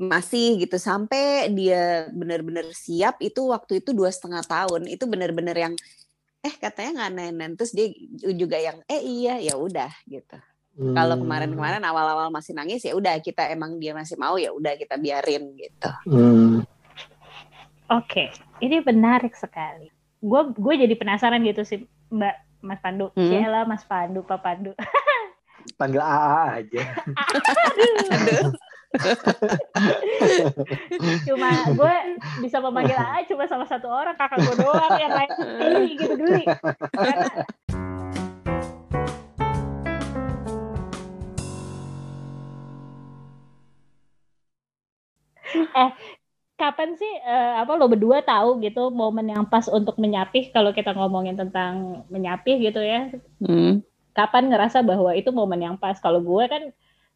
masih 0.00 0.62
gitu 0.62 0.78
sampai 0.80 1.50
dia 1.52 2.08
benar-benar 2.14 2.64
siap 2.72 3.20
itu 3.20 3.50
waktu 3.52 3.84
itu 3.84 3.90
dua 3.92 4.08
setengah 4.08 4.40
tahun 4.46 4.88
itu 4.88 5.04
benar-benar 5.04 5.56
yang 5.58 5.74
eh 6.40 6.54
katanya 6.56 6.90
nggak 7.04 7.12
nenen 7.18 7.52
terus 7.58 7.72
dia 7.76 7.92
juga 8.32 8.56
yang 8.56 8.80
eh 8.88 9.02
iya 9.04 9.36
ya 9.44 9.54
udah 9.60 9.92
gitu 10.08 10.40
hmm. 10.80 10.96
kalau 10.96 11.20
kemarin-kemarin 11.20 11.84
awal-awal 11.84 12.32
masih 12.32 12.56
nangis 12.56 12.80
ya 12.80 12.96
udah 12.96 13.20
kita 13.20 13.52
emang 13.52 13.76
dia 13.76 13.92
masih 13.92 14.16
mau 14.16 14.40
ya 14.40 14.48
udah 14.56 14.72
kita 14.80 14.96
biarin 14.96 15.52
gitu 15.60 15.90
hmm. 16.08 16.64
oke 17.92 18.08
okay. 18.08 18.32
ini 18.64 18.80
menarik 18.80 19.36
sekali 19.36 19.92
gue 20.24 20.42
gue 20.56 20.74
jadi 20.88 20.94
penasaran 20.96 21.44
gitu 21.44 21.62
sih 21.68 21.84
mbak 22.08 22.34
mas 22.64 22.80
Pandu 22.80 23.12
hmm. 23.12 23.28
Ciela 23.28 23.68
mas 23.68 23.84
Pandu 23.84 24.24
Pak 24.24 24.40
Pandu 24.40 24.72
panggil 25.80 26.00
AA 26.00 26.64
aja 26.64 26.82
Aduh. 27.12 28.52
cuma 31.28 31.48
gue 31.72 31.96
bisa 32.42 32.58
memanggil 32.58 32.98
A 32.98 33.22
cuma 33.28 33.46
sama 33.46 33.64
satu 33.68 33.86
orang 33.86 34.18
kakak 34.18 34.42
gue 34.44 34.56
doang 34.60 34.98
yang 34.98 35.12
lain 35.14 35.30
geli 35.38 35.90
gitu 35.94 36.14
geli 36.16 36.44
eh 45.54 45.90
kapan 46.60 46.92
sih 46.92 47.12
uh, 47.24 47.64
apa 47.64 47.72
lo 47.72 47.88
berdua 47.88 48.20
tahu 48.20 48.60
gitu 48.60 48.92
momen 48.92 49.32
yang 49.32 49.48
pas 49.48 49.64
untuk 49.72 49.96
menyapih? 49.96 50.52
Kalau 50.52 50.76
kita 50.76 50.92
ngomongin 50.92 51.40
tentang 51.40 52.04
menyapih 52.12 52.60
gitu 52.60 52.84
ya. 52.84 53.08
Hmm. 53.40 53.80
kapan 54.10 54.50
ngerasa 54.50 54.82
bahwa 54.84 55.16
itu 55.16 55.32
momen 55.32 55.64
yang 55.64 55.76
pas? 55.80 55.96
Kalau 55.96 56.20
gue 56.20 56.44
kan 56.50 56.62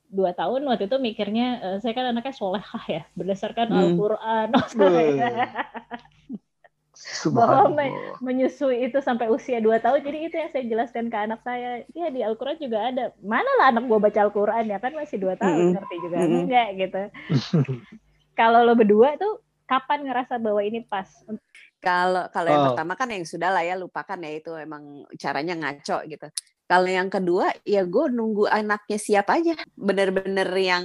dua 0.08 0.30
tahun 0.32 0.62
waktu 0.64 0.86
itu 0.88 0.96
mikirnya 0.96 1.46
uh, 1.60 1.76
saya 1.82 1.92
kan 1.92 2.14
anaknya 2.14 2.32
solehah 2.32 2.84
ya 2.86 3.02
berdasarkan 3.12 3.68
hmm. 3.68 3.78
Al-Quran. 3.82 4.48
Bahwa 7.34 7.74
menyusui 8.22 8.86
itu 8.88 8.96
sampai 9.02 9.28
usia 9.28 9.60
dua 9.60 9.82
tahun. 9.82 10.00
Jadi 10.00 10.18
itu 10.30 10.34
yang 10.40 10.50
saya 10.54 10.64
jelaskan 10.64 11.12
ke 11.12 11.18
anak 11.18 11.42
saya. 11.44 11.84
Ya 11.92 12.08
di 12.08 12.24
Al-Quran 12.24 12.56
juga 12.56 12.78
ada. 12.88 13.04
Mana 13.20 13.50
lah 13.60 13.74
anak 13.74 13.84
gua 13.90 13.98
baca 14.00 14.24
Al-Quran 14.24 14.70
ya? 14.70 14.78
Kan 14.80 14.96
masih 14.96 15.20
dua 15.20 15.34
tahun 15.36 15.52
mm 15.52 15.72
ngerti 15.74 15.96
juga. 16.00 16.16
Mm 16.22 16.32
enggak 16.46 16.68
gitu 16.78 17.02
kalau 18.34 18.66
lo 18.66 18.74
berdua 18.74 19.16
tuh 19.16 19.40
kapan 19.64 20.04
ngerasa 20.04 20.36
bahwa 20.36 20.60
ini 20.60 20.84
pas 20.84 21.08
kalau 21.84 22.24
kalau 22.32 22.48
yang 22.48 22.62
oh. 22.64 22.66
pertama 22.72 22.92
kan 22.96 23.08
yang 23.12 23.24
sudah 23.28 23.52
lah 23.52 23.64
ya 23.64 23.76
lupakan 23.76 24.16
ya 24.20 24.32
itu 24.40 24.52
emang 24.56 25.04
caranya 25.20 25.54
ngaco 25.56 26.04
gitu. 26.08 26.26
Kalau 26.64 26.88
yang 26.88 27.12
kedua 27.12 27.52
ya 27.68 27.84
gue 27.84 28.06
nunggu 28.08 28.48
anaknya 28.48 28.96
siap 28.96 29.28
aja. 29.28 29.52
Bener-bener 29.76 30.48
yang 30.56 30.84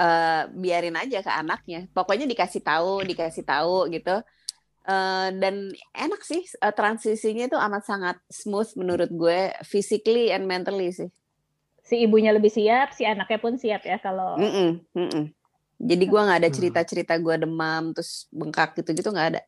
uh, 0.00 0.42
biarin 0.56 0.96
aja 0.96 1.20
ke 1.20 1.28
anaknya. 1.28 1.84
Pokoknya 1.92 2.24
dikasih 2.24 2.64
tahu 2.64 3.04
dikasih 3.04 3.44
tahu 3.44 3.92
gitu. 3.92 4.24
Uh, 4.82 5.30
dan 5.38 5.70
enak 5.94 6.26
sih 6.26 6.42
uh, 6.58 6.74
transisinya 6.74 7.46
itu 7.46 7.54
amat 7.54 7.86
sangat 7.86 8.16
smooth 8.26 8.66
menurut 8.74 9.12
gue 9.12 9.52
physically 9.68 10.32
and 10.32 10.48
mentally 10.48 10.88
sih. 10.90 11.12
Si 11.84 12.00
ibunya 12.02 12.32
lebih 12.32 12.50
siap 12.50 12.96
si 12.96 13.04
anaknya 13.04 13.38
pun 13.38 13.60
siap 13.60 13.84
ya 13.84 14.00
kalau 14.00 14.40
mm 14.40 14.50
-mm, 14.50 14.70
mm 14.96 15.08
-mm. 15.12 15.24
Jadi 15.82 16.04
gue 16.06 16.20
nggak 16.22 16.38
ada 16.38 16.48
Hmm. 16.48 16.56
cerita-cerita 16.56 17.14
gue 17.18 17.34
demam 17.42 17.90
terus 17.90 18.30
bengkak 18.30 18.78
gitu-gitu 18.78 19.10
nggak 19.10 19.28
ada. 19.34 19.42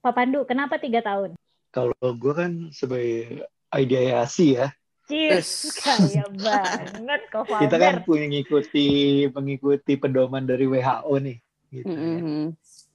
Pak 0.00 0.12
Pandu, 0.14 0.46
kenapa 0.46 0.78
tiga 0.78 1.02
tahun? 1.02 1.34
Kalau 1.74 1.94
gue 1.98 2.32
kan 2.32 2.70
sebagai 2.70 3.42
ideasi 3.74 4.54
ya, 4.58 4.70
Cheers, 5.10 5.74
Yes. 5.74 5.82
kaya 5.82 6.24
banget 6.46 7.20
kok 7.34 7.50
kita 7.50 7.76
kan 7.82 7.94
punya 8.06 8.30
mengikuti 8.30 8.86
mengikuti 9.34 9.92
pedoman 9.98 10.46
dari 10.46 10.70
WHO 10.70 11.14
nih. 11.18 11.38
Gitu, 11.70 11.90
ya. 11.90 12.18
Mm-mm. 12.22 12.46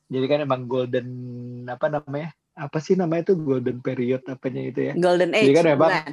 Jadi 0.08 0.26
kan 0.32 0.40
emang 0.44 0.62
golden 0.68 1.08
apa 1.68 1.88
namanya? 1.92 2.32
Apa 2.56 2.80
sih 2.80 2.96
namanya 2.96 3.32
itu 3.32 3.36
golden 3.36 3.84
period 3.84 4.24
apanya 4.32 4.64
itu 4.64 4.80
ya? 4.92 4.94
Golden 4.96 5.36
Jadi 5.36 5.52
age 5.52 5.56
kan 5.60 5.66
emang 5.68 5.92
bukan? 5.92 6.12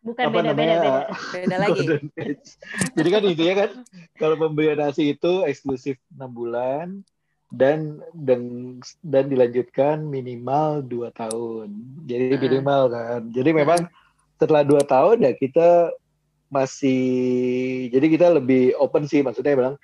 Bukan 0.00 0.24
apa 0.24 0.32
beda-beda 0.32 0.56
namanya? 0.56 0.80
beda. 0.80 1.02
Beda 1.36 1.56
lagi. 1.60 1.80
Golden 1.84 2.06
age. 2.16 2.48
Jadi 2.96 3.08
kan 3.12 3.22
intinya 3.28 3.54
kan 3.54 3.70
kalau 4.16 4.34
pemberian 4.40 4.80
ASI 4.80 5.12
itu 5.12 5.44
eksklusif 5.44 6.00
6 6.16 6.24
bulan 6.32 7.04
dan 7.52 8.00
dan 8.16 8.40
dan 9.04 9.28
dilanjutkan 9.28 10.00
minimal 10.08 10.80
2 10.88 11.12
tahun. 11.12 11.68
Jadi 12.08 12.24
Heeh. 12.32 12.40
minimal 12.40 12.82
kan. 12.88 13.20
Jadi 13.28 13.50
memang 13.52 13.80
setelah 14.40 14.64
2 14.64 14.80
tahun 14.88 15.16
ya 15.20 15.32
kita 15.36 15.92
masih 16.50 17.00
jadi 17.94 18.06
kita 18.10 18.26
lebih 18.34 18.74
open 18.80 19.06
sih 19.06 19.22
maksudnya 19.22 19.54
bilang 19.54 19.76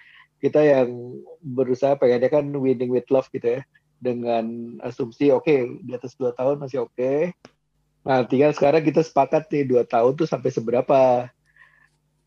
kita 0.42 0.60
yang 0.64 1.14
berusaha 1.40 1.94
pengennya 1.94 2.26
kan 2.32 2.50
winning 2.56 2.90
with 2.90 3.06
love 3.08 3.30
gitu 3.30 3.60
ya 3.60 3.62
dengan 4.02 4.76
asumsi 4.82 5.30
oke 5.30 5.80
di 5.86 5.92
atas 5.94 6.18
2 6.18 6.34
tahun 6.34 6.58
masih 6.58 6.84
oke 6.84 7.32
Nah, 8.06 8.22
tinggal 8.22 8.54
sekarang 8.54 8.86
kita 8.86 9.02
sepakat 9.02 9.50
nih 9.50 9.66
dua 9.66 9.82
tahun 9.82 10.14
tuh 10.14 10.30
sampai 10.30 10.54
seberapa 10.54 11.26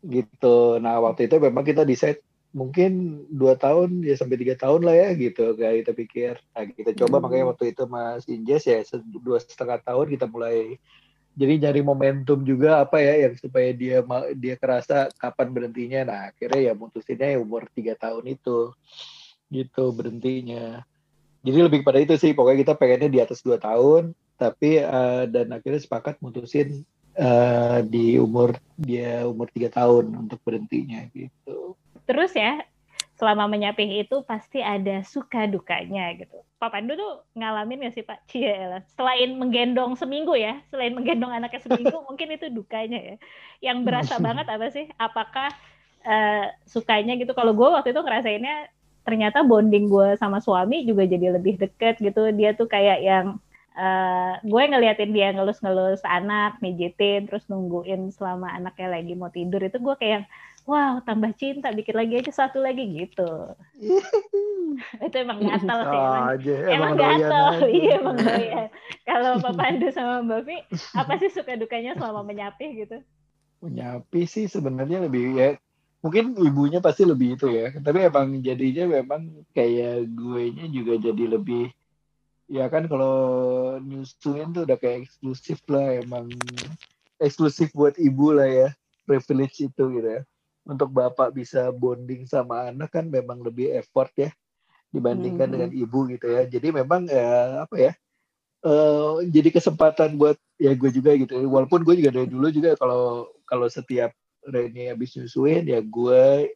gitu. 0.04 0.76
Nah, 0.76 1.00
waktu 1.00 1.24
itu 1.24 1.40
memang 1.40 1.64
kita 1.64 1.88
decide 1.88 2.20
mungkin 2.52 3.22
dua 3.30 3.54
tahun 3.54 4.02
ya 4.02 4.18
sampai 4.18 4.36
tiga 4.42 4.58
tahun 4.58 4.82
lah 4.82 4.92
ya 4.92 5.08
gitu 5.16 5.56
kayak 5.56 5.86
kita 5.86 5.92
pikir. 5.96 6.32
Nah, 6.52 6.62
kita 6.68 6.90
coba 7.00 7.16
Hmm. 7.16 7.24
makanya 7.24 7.44
waktu 7.54 7.72
itu 7.72 7.82
Mas 7.88 8.28
Injes 8.28 8.68
ya 8.68 8.84
dua 9.24 9.40
setengah 9.40 9.80
tahun 9.80 10.12
kita 10.12 10.28
mulai 10.28 10.76
jadi 11.38 11.62
nyari 11.62 11.80
momentum 11.80 12.42
juga 12.42 12.84
apa 12.84 13.00
ya 13.00 13.30
yang 13.30 13.34
supaya 13.38 13.70
dia 13.72 14.04
dia 14.36 14.54
kerasa 14.60 15.08
kapan 15.16 15.48
berhentinya. 15.48 16.00
Nah, 16.04 16.20
akhirnya 16.28 16.60
ya 16.60 16.72
mutusinnya 16.76 17.28
ya 17.32 17.38
umur 17.40 17.70
tiga 17.72 17.96
tahun 17.96 18.36
itu 18.36 18.74
gitu 19.48 19.84
berhentinya. 19.96 20.84
Jadi 21.40 21.58
lebih 21.64 21.80
pada 21.80 22.04
itu 22.04 22.20
sih 22.20 22.36
pokoknya 22.36 22.68
kita 22.68 22.74
pengennya 22.76 23.08
di 23.08 23.20
atas 23.24 23.40
dua 23.40 23.56
tahun 23.56 24.12
tapi 24.40 24.80
eh, 24.80 25.24
dan 25.28 25.52
akhirnya 25.52 25.84
sepakat 25.84 26.16
mutusin 26.24 26.88
eh, 27.12 27.78
di 27.84 28.16
umur 28.16 28.56
dia 28.80 29.28
umur 29.28 29.52
tiga 29.52 29.68
tahun 29.68 30.16
untuk 30.16 30.40
berhentinya 30.40 31.04
gitu. 31.12 31.76
Terus 32.08 32.32
ya, 32.32 32.64
selama 33.20 33.44
menyapih 33.52 34.00
itu 34.00 34.24
pasti 34.24 34.64
ada 34.64 35.04
suka 35.04 35.44
dukanya 35.44 36.16
gitu. 36.16 36.40
Pak 36.56 36.72
Pandu 36.72 36.96
tuh 36.96 37.28
ngalamin 37.36 37.84
gak 37.84 37.94
sih 38.00 38.04
Pak? 38.04 38.24
Cielah. 38.32 38.80
Selain 38.96 39.36
menggendong 39.36 39.92
seminggu 40.00 40.32
ya, 40.32 40.56
selain 40.72 40.96
menggendong 40.96 41.28
anaknya 41.28 41.60
seminggu, 41.60 42.00
mungkin 42.08 42.32
itu 42.32 42.48
dukanya 42.48 42.98
ya. 42.98 43.16
Yang 43.60 43.78
berasa 43.84 44.14
banget 44.26 44.48
apa 44.48 44.66
sih? 44.72 44.88
Apakah 44.96 45.52
eh, 46.08 46.48
sukanya 46.64 47.20
gitu? 47.20 47.36
Kalau 47.36 47.52
gue 47.52 47.68
waktu 47.68 47.92
itu 47.92 48.00
ngerasainnya 48.00 48.72
ternyata 49.04 49.44
bonding 49.44 49.88
gue 49.88 50.16
sama 50.16 50.40
suami 50.40 50.88
juga 50.88 51.04
jadi 51.04 51.36
lebih 51.36 51.60
deket 51.60 52.00
gitu. 52.00 52.32
Dia 52.32 52.56
tuh 52.56 52.72
kayak 52.72 53.04
yang 53.04 53.36
eh, 53.76 54.32
gue 54.42 54.62
ngeliatin 54.66 55.12
dia 55.14 55.30
ngelus-ngelus 55.34 56.02
anak, 56.02 56.58
mijitin, 56.58 57.30
terus 57.30 57.46
nungguin 57.46 58.10
selama 58.10 58.50
anaknya 58.50 58.98
lagi 58.98 59.12
mau 59.14 59.30
tidur. 59.30 59.62
Itu 59.62 59.78
gue 59.78 59.94
kayak 59.98 60.26
wow 60.68 61.00
tambah 61.02 61.32
cinta 61.34 61.72
bikin 61.72 61.96
lagi 61.96 62.14
aja 62.20 62.32
satu 62.32 62.60
lagi 62.60 62.84
gitu. 63.06 63.54
Itu 65.06 65.16
emang 65.18 65.42
gatel 65.42 65.78
sih 65.88 65.98
emang, 65.98 66.24
aja, 66.30 66.54
emang 66.70 66.94
gatel. 66.94 67.46
aja. 67.58 67.66
iya 67.80 67.92
emang 67.98 68.16
doyan. 68.18 68.68
Kalau 69.02 69.32
Pak 69.42 69.54
Pandu 69.56 69.88
sama 69.90 70.14
Mbak 70.22 70.40
Vi 70.46 70.56
apa 70.94 71.12
sih 71.18 71.30
suka 71.32 71.58
dukanya 71.58 71.96
selama 71.96 72.22
menyapih 72.22 72.86
gitu? 72.86 72.98
Menyapi 73.60 74.24
sih 74.24 74.46
sebenarnya 74.46 75.04
lebih 75.04 75.36
ya 75.36 75.50
mungkin 76.00 76.32
ibunya 76.40 76.80
pasti 76.80 77.04
lebih 77.04 77.36
itu 77.36 77.50
ya. 77.50 77.74
Tapi 77.76 78.08
emang 78.08 78.40
jadinya 78.40 79.00
memang 79.00 79.44
kayak 79.52 80.08
gue 80.12 80.42
nya 80.54 80.66
juga 80.70 80.96
jadi 80.96 81.24
lebih 81.34 81.72
ya 82.50 82.66
kan 82.66 82.90
kalau 82.90 83.14
nyusuin 83.78 84.50
tuh 84.50 84.66
udah 84.66 84.74
kayak 84.74 85.06
eksklusif 85.06 85.62
lah 85.70 86.02
emang 86.02 86.26
eksklusif 87.22 87.70
buat 87.70 87.94
ibu 87.94 88.34
lah 88.34 88.50
ya 88.50 88.68
privilege 89.06 89.62
itu 89.62 89.84
gitu 89.94 90.08
ya. 90.18 90.22
Untuk 90.66 90.90
bapak 90.90 91.32
bisa 91.32 91.70
bonding 91.70 92.26
sama 92.26 92.68
anak 92.74 92.90
kan 92.90 93.06
memang 93.06 93.40
lebih 93.40 93.70
effort 93.78 94.10
ya 94.18 94.34
dibandingkan 94.90 95.46
Hmm. 95.46 95.54
dengan 95.54 95.70
ibu 95.70 96.10
gitu 96.10 96.26
ya. 96.26 96.42
Jadi 96.50 96.74
memang 96.74 97.06
ya 97.06 97.62
apa 97.64 97.76
ya 97.78 97.92
eh, 98.66 99.14
jadi 99.30 99.48
kesempatan 99.54 100.18
buat 100.18 100.36
ya 100.58 100.74
gue 100.74 100.90
juga 100.90 101.14
gitu. 101.16 101.38
Walaupun 101.46 101.86
gue 101.86 102.02
juga 102.02 102.10
dari 102.12 102.28
dulu 102.28 102.50
juga 102.50 102.74
kalau 102.76 103.30
kalau 103.46 103.70
setiap 103.70 104.10
Reni 104.44 104.90
habis 104.90 105.14
nyusuin 105.16 105.64
ya 105.68 105.80
gue 105.80 106.50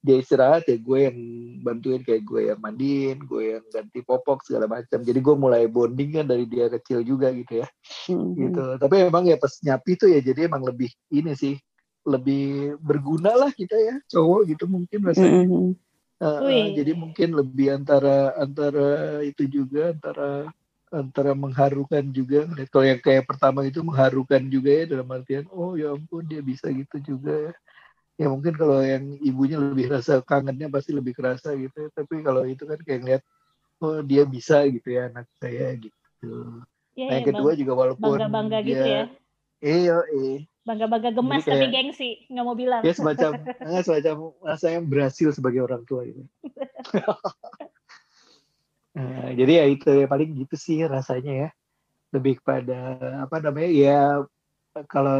dia 0.00 0.16
istirahat 0.16 0.64
ya 0.64 0.80
gue 0.80 0.98
yang 1.12 1.18
bantuin 1.60 2.00
kayak 2.00 2.24
gue 2.24 2.48
yang 2.48 2.60
mandiin 2.60 3.20
gue 3.20 3.56
yang 3.56 3.64
ganti 3.68 4.00
popok 4.00 4.40
segala 4.48 4.64
macam. 4.64 5.04
Jadi 5.04 5.20
gue 5.20 5.34
mulai 5.36 5.68
bonding 5.68 6.16
kan 6.16 6.26
dari 6.26 6.48
dia 6.48 6.72
kecil 6.72 7.04
juga 7.04 7.28
gitu 7.36 7.60
ya. 7.60 7.68
Mhm. 8.08 8.32
gitu. 8.32 8.62
Tapi 8.80 8.94
emang 9.12 9.28
ya 9.28 9.36
pas 9.36 9.52
nyapi 9.60 9.92
tuh 10.00 10.08
ya 10.08 10.24
jadi 10.24 10.48
emang 10.48 10.64
lebih 10.64 10.88
ini 11.12 11.36
sih 11.36 11.60
lebih 12.08 12.80
berguna 12.80 13.36
lah 13.36 13.52
kita 13.52 13.76
ya 13.76 14.00
cowok 14.08 14.40
gitu 14.48 14.64
mungkin 14.64 14.98
rasanya. 15.04 15.44
Mhm. 15.44 15.70
Uh, 16.20 16.36
uh, 16.44 16.68
jadi 16.76 16.92
mungkin 16.92 17.32
lebih 17.32 17.80
antara 17.80 18.36
antara 18.36 19.20
itu 19.24 19.48
juga 19.48 19.96
antara 19.96 20.52
antara 20.92 21.32
mengharukan 21.36 22.08
juga. 22.08 22.48
Kalau 22.72 22.84
yang 22.88 23.00
kayak 23.00 23.28
pertama 23.28 23.68
itu 23.68 23.84
mengharukan 23.84 24.40
juga 24.48 24.70
ya 24.80 24.84
dalam 24.96 25.08
artian 25.12 25.44
oh 25.52 25.76
ya 25.76 25.92
ampun 25.92 26.24
dia 26.24 26.40
bisa 26.40 26.72
gitu 26.72 26.96
juga 27.04 27.52
ya 27.52 27.52
ya 28.20 28.26
mungkin 28.34 28.54
kalau 28.60 28.78
yang 28.84 29.04
ibunya 29.28 29.56
lebih 29.56 29.86
rasa 29.94 30.12
kangennya 30.30 30.68
pasti 30.74 30.90
lebih 30.98 31.12
kerasa 31.18 31.48
gitu. 31.56 31.88
Tapi 31.96 32.14
kalau 32.26 32.42
itu 32.44 32.62
kan 32.70 32.78
kayak 32.86 33.00
ngeliat 33.02 33.22
oh 33.84 34.00
dia 34.10 34.22
bisa 34.28 34.56
gitu 34.74 34.88
ya 34.96 35.02
anak 35.10 35.26
saya 35.42 35.66
gitu. 35.84 36.30
Ya, 36.98 37.06
nah 37.08 37.14
ya, 37.16 37.18
yang 37.18 37.26
kedua 37.32 37.50
juga 37.60 37.72
walaupun 37.80 38.16
bangga 38.18 38.26
bangga 38.34 38.58
dia, 38.60 38.68
gitu 38.76 38.86
ya. 38.96 39.02
Iya 39.60 39.96
eh 40.16 40.36
bangga 40.66 40.86
bangga 40.92 41.10
gemas 41.16 41.42
kayak- 41.44 41.52
tapi 41.62 41.66
gengsi 41.74 42.08
nggak 42.30 42.44
mau 42.46 42.56
bilang. 42.56 42.84
Ya 42.86 42.92
semacam 42.96 43.32
eh, 43.76 43.82
semacam 43.84 44.16
rasanya 44.44 44.80
berhasil 44.84 45.28
sebagai 45.36 45.60
orang 45.64 45.82
tua 45.88 46.00
gitu. 46.08 46.22
Nah, 48.96 49.30
jadi 49.38 49.52
ya 49.62 49.64
itu 49.74 49.86
ya 50.02 50.06
paling 50.12 50.28
gitu 50.40 50.54
sih 50.66 50.78
rasanya 50.94 51.32
ya. 51.42 51.48
Lebih 52.14 52.34
kepada 52.42 52.74
apa 53.26 53.36
namanya 53.44 53.70
ya 53.84 53.98
kalau 54.92 55.16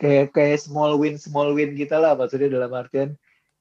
kayak 0.00 0.32
kayak 0.32 0.58
small 0.58 0.96
win 0.96 1.20
small 1.20 1.52
win 1.52 1.76
kita 1.76 2.00
lah 2.00 2.16
maksudnya 2.16 2.48
dalam 2.48 2.72
artian 2.72 3.14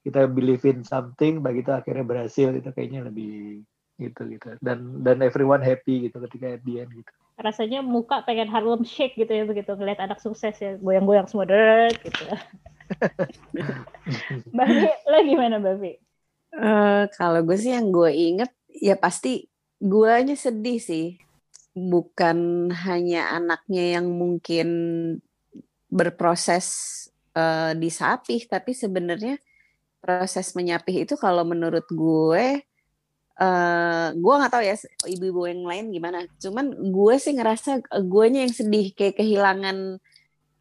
kita 0.07 0.25
believe 0.31 0.63
in 0.63 0.87
something 0.87 1.43
bagi 1.43 1.61
kita 1.61 1.83
akhirnya 1.83 2.07
berhasil 2.07 2.55
itu 2.55 2.71
kayaknya 2.71 3.03
lebih 3.11 3.67
gitu 3.99 4.31
gitu 4.31 4.55
dan 4.63 5.03
dan 5.03 5.19
everyone 5.19 5.59
happy 5.59 6.07
gitu 6.07 6.23
ketika 6.23 6.55
at 6.55 6.63
gitu. 6.63 7.11
rasanya 7.35 7.83
muka 7.83 8.23
pengen 8.23 8.47
Harlem 8.47 8.87
Shake 8.87 9.19
gitu 9.19 9.27
ya 9.27 9.43
begitu 9.43 9.75
ngeliat 9.75 9.99
anak 9.99 10.23
sukses 10.23 10.55
ya 10.55 10.79
goyang-goyang 10.79 11.27
semua 11.27 11.43
deret 11.43 11.99
gitu 11.99 12.23
Mbak 14.55 14.67
Vi, 14.81 14.91
lo 15.05 15.17
gimana 15.21 15.55
Mbak 15.61 15.75
Vi? 15.77 15.93
Eh, 16.49 17.03
kalau 17.13 17.45
gue 17.45 17.57
sih 17.59 17.75
yang 17.75 17.93
gue 17.93 18.09
inget 18.09 18.49
ya 18.81 18.97
pasti 18.97 19.45
guanya 19.77 20.33
sedih 20.33 20.81
sih 20.81 21.21
bukan 21.77 22.71
hanya 22.73 23.37
anaknya 23.37 23.99
yang 23.99 24.09
mungkin 24.09 24.67
berproses 25.89 26.65
eh, 27.33 27.73
disapih 27.75 28.45
tapi 28.45 28.71
sebenarnya 28.77 29.37
proses 29.99 30.55
menyapih 30.55 31.03
itu 31.03 31.19
kalau 31.19 31.43
menurut 31.43 31.85
gue 31.91 32.63
eh 33.39 34.07
gue 34.13 34.33
nggak 34.35 34.51
tahu 34.51 34.63
ya 34.67 34.75
ibu-ibu 35.07 35.47
yang 35.47 35.63
lain 35.63 35.85
gimana 35.95 36.27
cuman 36.43 36.75
gue 36.91 37.15
sih 37.19 37.33
ngerasa 37.35 37.79
eh, 37.79 38.03
guanya 38.03 38.43
yang 38.43 38.51
sedih 38.51 38.91
kayak 38.91 39.15
kehilangan 39.15 39.95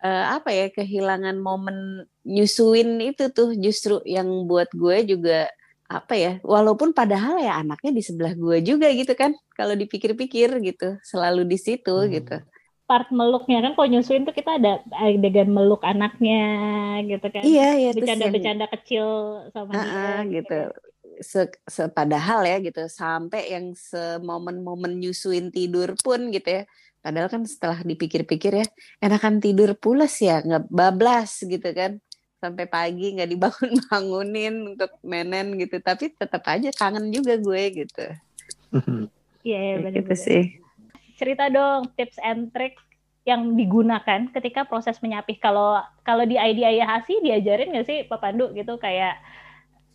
eh, 0.02 0.24
apa 0.30 0.50
ya 0.54 0.66
kehilangan 0.70 1.36
momen 1.42 2.06
nyusuin 2.22 3.02
itu 3.02 3.30
tuh 3.34 3.58
justru 3.58 3.98
yang 4.06 4.46
buat 4.46 4.70
gue 4.70 5.10
juga 5.10 5.50
apa 5.88 6.14
ya 6.14 6.32
walaupun 6.44 6.92
padahal 6.92 7.40
ya 7.40 7.58
anaknya 7.58 7.90
di 7.96 8.02
sebelah 8.04 8.36
gue 8.36 8.60
juga 8.62 8.92
gitu 8.92 9.10
kan 9.16 9.32
kalau 9.58 9.74
dipikir-pikir 9.74 10.60
gitu 10.62 11.00
selalu 11.02 11.48
di 11.48 11.58
situ 11.58 11.90
Hmm. 11.90 12.12
gitu 12.12 12.36
part 12.88 13.12
meluknya 13.12 13.60
kan 13.60 13.76
kalau 13.76 13.84
nyusuin 13.92 14.24
tuh 14.24 14.32
kita 14.32 14.56
ada 14.56 14.80
adegan 14.96 15.52
meluk 15.52 15.84
anaknya 15.84 16.40
gitu 17.04 17.26
kan. 17.28 17.44
Iya 17.44 17.68
ya 17.76 17.90
terus 17.92 18.08
yang- 18.08 18.16
bercanda-bercanda 18.16 18.66
kecil 18.72 19.06
sama 19.52 19.70
Ah, 19.70 19.84
dia 19.84 19.92
ah, 19.92 20.20
gitu. 20.24 20.60
se, 21.20 21.40
se- 21.68 21.92
padahal 21.92 22.48
ya 22.48 22.56
gitu 22.64 22.88
sampai 22.88 23.52
yang 23.52 23.76
semomen-momen 23.76 24.96
nyusuin 24.96 25.52
tidur 25.52 25.92
pun 26.00 26.32
gitu 26.32 26.48
ya. 26.48 26.62
Padahal 27.04 27.28
kan 27.28 27.44
setelah 27.44 27.84
dipikir-pikir 27.84 28.52
ya 28.56 28.66
enakan 28.98 29.38
tidur 29.38 29.76
pulas 29.76 30.16
ya 30.18 30.40
nggak 30.40 30.72
bablas 30.72 31.44
gitu 31.44 31.68
kan. 31.76 32.00
Sampai 32.40 32.64
pagi 32.64 33.12
nggak 33.12 33.28
dibangun 33.28 33.72
bangunin 33.84 34.54
untuk 34.72 34.96
menen 35.04 35.60
gitu 35.60 35.76
tapi 35.84 36.08
tetap 36.16 36.40
aja 36.48 36.72
kangen 36.72 37.12
juga 37.12 37.36
gue 37.36 37.62
gitu. 37.84 38.06
Iya, 39.46 39.60
yeah, 39.60 39.76
benar 39.80 40.02
gitu 40.02 40.14
sih 40.18 40.42
cerita 41.18 41.50
dong 41.50 41.90
tips 41.98 42.16
and 42.22 42.54
trick 42.54 42.78
yang 43.26 43.58
digunakan 43.58 44.30
ketika 44.32 44.64
proses 44.64 44.96
menyapih 45.04 45.36
kalau 45.36 45.82
kalau 46.00 46.24
di 46.24 46.40
IDIA 46.40 46.80
Hasi 46.88 47.20
diajarin 47.20 47.74
nggak 47.76 47.86
sih 47.86 47.98
Pak 48.08 48.24
Pandu 48.24 48.48
gitu 48.56 48.80
kayak 48.80 49.20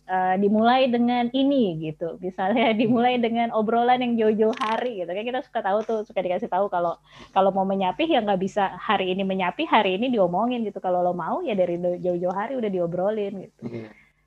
uh, 0.06 0.34
dimulai 0.38 0.86
dengan 0.86 1.28
ini 1.32 1.80
gitu. 1.90 2.20
Misalnya 2.20 2.72
dimulai 2.80 3.18
dengan 3.18 3.50
obrolan 3.50 4.00
yang 4.00 4.14
jauh-jauh 4.14 4.56
hari 4.60 5.02
gitu. 5.02 5.10
Kan 5.10 5.24
kita 5.24 5.40
suka 5.42 5.60
tahu 5.64 5.78
tuh, 5.82 6.00
suka 6.06 6.20
dikasih 6.20 6.46
tahu 6.46 6.68
kalau 6.68 7.00
kalau 7.32 7.50
mau 7.50 7.66
menyapih 7.66 8.06
ya 8.08 8.20
nggak 8.22 8.40
bisa 8.40 8.76
hari 8.78 9.12
ini 9.12 9.26
menyapih, 9.26 9.66
hari 9.66 9.96
ini 9.98 10.12
diomongin 10.12 10.62
gitu. 10.62 10.78
Kalau 10.78 11.02
lo 11.02 11.16
mau 11.16 11.40
ya 11.42 11.56
dari 11.56 11.80
jauh-jauh 11.80 12.34
hari 12.34 12.54
udah 12.54 12.70
diobrolin 12.70 13.50
gitu. 13.50 13.60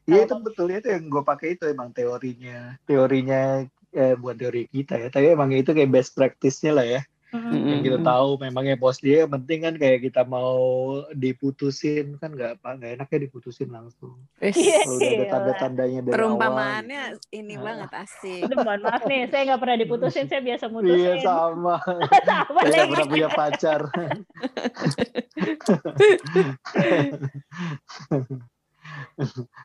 Iya, 0.08 0.24
yeah. 0.24 0.24
itu 0.24 0.36
betul 0.40 0.72
itu 0.72 0.88
yang 0.88 1.12
gue 1.12 1.24
pakai 1.24 1.60
itu 1.60 1.64
emang 1.68 1.92
teorinya. 1.92 2.80
Teorinya 2.88 3.68
eh, 3.98 4.16
buat 4.16 4.38
teori 4.38 4.70
kita 4.70 5.02
ya. 5.02 5.08
Tapi 5.10 5.34
emang 5.34 5.50
itu 5.52 5.74
kayak 5.74 5.90
best 5.90 6.14
practice-nya 6.14 6.72
lah 6.78 6.86
ya 6.86 7.02
Mm-hmm. 7.28 7.68
Yang 7.68 7.82
kita 7.84 8.00
tahu 8.08 8.40
memangnya 8.40 8.80
bos 8.80 9.04
dia 9.04 9.28
penting 9.28 9.68
kan 9.68 9.76
kayak 9.76 10.00
kita 10.00 10.24
mau 10.24 11.04
diputusin 11.12 12.16
kan 12.24 12.32
nggak 12.32 12.64
apa 12.64 12.80
nggak 12.80 12.92
enak 12.96 13.08
ya 13.12 13.20
diputusin 13.28 13.68
langsung. 13.68 14.16
Iya, 14.40 14.88
Kalau 14.88 14.96
udah 14.96 15.12
ada 15.12 15.28
tanda-tandanya 15.28 16.08
dari 16.08 16.14
Perumpamaannya 16.16 17.20
awal. 17.20 17.36
ini 17.36 17.60
nah. 17.60 17.64
banget 17.68 17.92
asik. 18.00 18.48
Mohon 18.48 18.80
maaf 18.80 19.04
nih, 19.04 19.28
saya 19.28 19.42
nggak 19.44 19.60
pernah 19.60 19.78
diputusin, 19.84 20.26
saya 20.32 20.40
biasa 20.40 20.66
mutusin. 20.72 21.04
Iya 21.04 21.14
sama. 21.20 21.76
sama 22.32 22.60
saya 22.64 22.72
nggak 22.72 22.92
pernah 22.96 23.08
punya 23.12 23.28
pacar. 23.36 23.82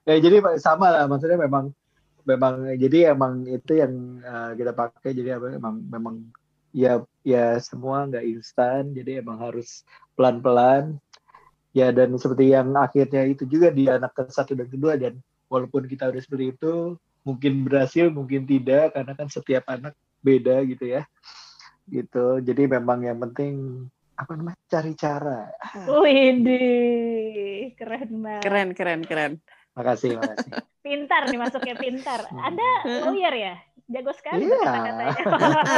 ya 0.03 0.17
jadi 0.25 0.37
sama 0.59 0.91
lah 0.91 1.07
maksudnya 1.07 1.39
memang 1.39 1.71
memang 2.23 2.75
jadi 2.79 3.15
emang 3.15 3.47
itu 3.47 3.79
yang 3.79 4.23
uh, 4.23 4.53
kita 4.55 4.73
pakai. 4.73 5.11
Jadi 5.15 5.31
apa 5.35 5.47
memang 5.59 5.75
memang 5.87 6.17
ya 6.73 7.03
ya 7.27 7.59
semua 7.59 8.07
nggak 8.09 8.25
instan. 8.27 8.95
Jadi 8.95 9.23
emang 9.23 9.39
harus 9.43 9.83
pelan-pelan. 10.15 10.99
Ya 11.73 11.89
dan 11.89 12.13
seperti 12.21 12.53
yang 12.53 12.77
akhirnya 12.77 13.25
itu 13.25 13.49
juga 13.49 13.73
di 13.73 13.89
anak 13.89 14.13
ke 14.13 14.29
satu 14.29 14.53
dan 14.53 14.69
kedua 14.69 15.01
dan 15.01 15.17
walaupun 15.49 15.89
kita 15.89 16.13
udah 16.13 16.21
seperti 16.21 16.53
itu 16.53 17.01
mungkin 17.25 17.65
berhasil 17.65 18.13
mungkin 18.13 18.45
tidak 18.45 18.93
karena 18.93 19.13
kan 19.17 19.29
setiap 19.33 19.65
anak 19.73 19.97
beda 20.21 20.61
gitu 20.69 20.85
ya. 21.01 21.09
Gitu. 21.89 22.45
Jadi 22.45 22.63
memang 22.69 23.01
yang 23.09 23.19
penting 23.25 23.85
apa 24.13 24.37
namanya 24.37 24.61
cari 24.69 24.93
cara. 24.93 25.49
Wih, 25.89 27.73
keren 27.75 28.11
banget. 28.21 28.43
Keren 28.45 28.69
keren 28.77 29.01
keren. 29.09 29.33
Makasih 29.73 30.21
makasih 30.21 30.53
pintar 30.83 31.31
nih 31.31 31.39
masuknya 31.39 31.75
pintar 31.79 32.21
ada 32.49 32.69
lawyer 33.07 33.35
ya 33.35 33.55
jago 33.93 34.13
sekali 34.17 34.49
iya. 34.49 34.57
kata-katanya. 34.65 35.25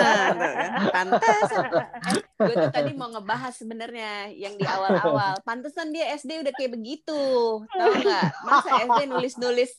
Pantes. 0.95 1.51
gue 2.35 2.55
tuh 2.55 2.71
tadi 2.71 2.93
mau 2.95 3.09
ngebahas 3.11 3.55
sebenarnya 3.57 4.31
yang 4.31 4.55
di 4.55 4.63
awal-awal. 4.63 5.43
Pantesan 5.43 5.91
dia 5.91 6.15
SD 6.15 6.47
udah 6.47 6.53
kayak 6.55 6.73
begitu. 6.79 7.23
Tahu 7.67 7.93
nggak? 8.05 8.25
Masa 8.47 8.71
SD 8.87 9.01
nulis-nulis 9.11 9.71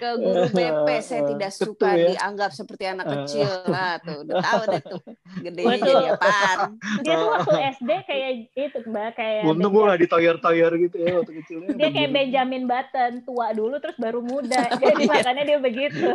ke 0.00 0.08
guru 0.20 0.44
BP 0.52 0.88
saya 1.04 1.22
tidak 1.28 1.52
suka 1.52 1.96
ya? 1.96 2.16
dianggap 2.16 2.50
seperti 2.52 2.84
anak 2.88 3.06
kecil. 3.08 3.48
Lah 3.68 3.96
tuh, 4.04 4.24
udah 4.24 4.36
tahu 4.40 4.60
deh 4.68 4.82
tuh. 4.84 5.00
Gedenya 5.40 5.76
jadi 5.80 6.06
apaan. 6.16 6.58
Dia 7.04 7.14
tuh 7.16 7.28
waktu 7.40 7.56
SD 7.80 7.90
kayak 8.04 8.30
itu, 8.52 8.78
Mbak, 8.84 9.10
kayak 9.16 9.42
Untung 9.48 9.72
gue 9.72 9.82
gak 9.88 10.00
ditoyor-toyor 10.04 10.72
gitu 10.76 10.96
ya 11.00 11.12
waktu 11.20 11.32
kecilnya. 11.40 11.68
Dia 11.76 11.88
kayak 11.92 12.10
Benjamin 12.12 12.64
Button, 12.68 13.12
tua 13.24 13.52
dulu 13.56 13.76
terus 13.80 13.96
baru 13.96 14.20
muda. 14.20 14.67
Jadi 14.82 15.02
makanya 15.08 15.44
dia 15.44 15.58
begitu. 15.58 16.06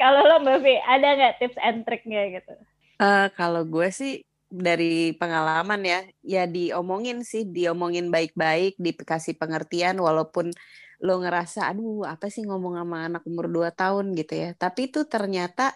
kalau 0.00 0.20
lo 0.26 0.36
Mbak 0.42 0.58
Vi, 0.62 0.74
ada 0.82 1.08
nggak 1.14 1.34
tips 1.38 1.58
and 1.62 1.86
triknya 1.86 2.22
gitu? 2.40 2.54
Uh, 2.98 3.30
kalau 3.34 3.62
gue 3.66 3.88
sih 3.94 4.22
dari 4.52 5.16
pengalaman 5.16 5.80
ya, 5.80 6.00
ya 6.20 6.44
diomongin 6.44 7.24
sih, 7.24 7.48
diomongin 7.48 8.12
baik-baik, 8.12 8.76
dikasih 8.76 9.40
pengertian 9.40 9.96
walaupun 9.96 10.52
lo 11.02 11.18
ngerasa, 11.18 11.66
aduh 11.66 12.06
apa 12.06 12.30
sih 12.30 12.46
ngomong 12.46 12.78
sama 12.78 13.10
anak 13.10 13.26
umur 13.26 13.50
2 13.50 13.74
tahun 13.74 14.14
gitu 14.14 14.38
ya. 14.38 14.50
Tapi 14.54 14.92
itu 14.92 15.02
ternyata 15.08 15.74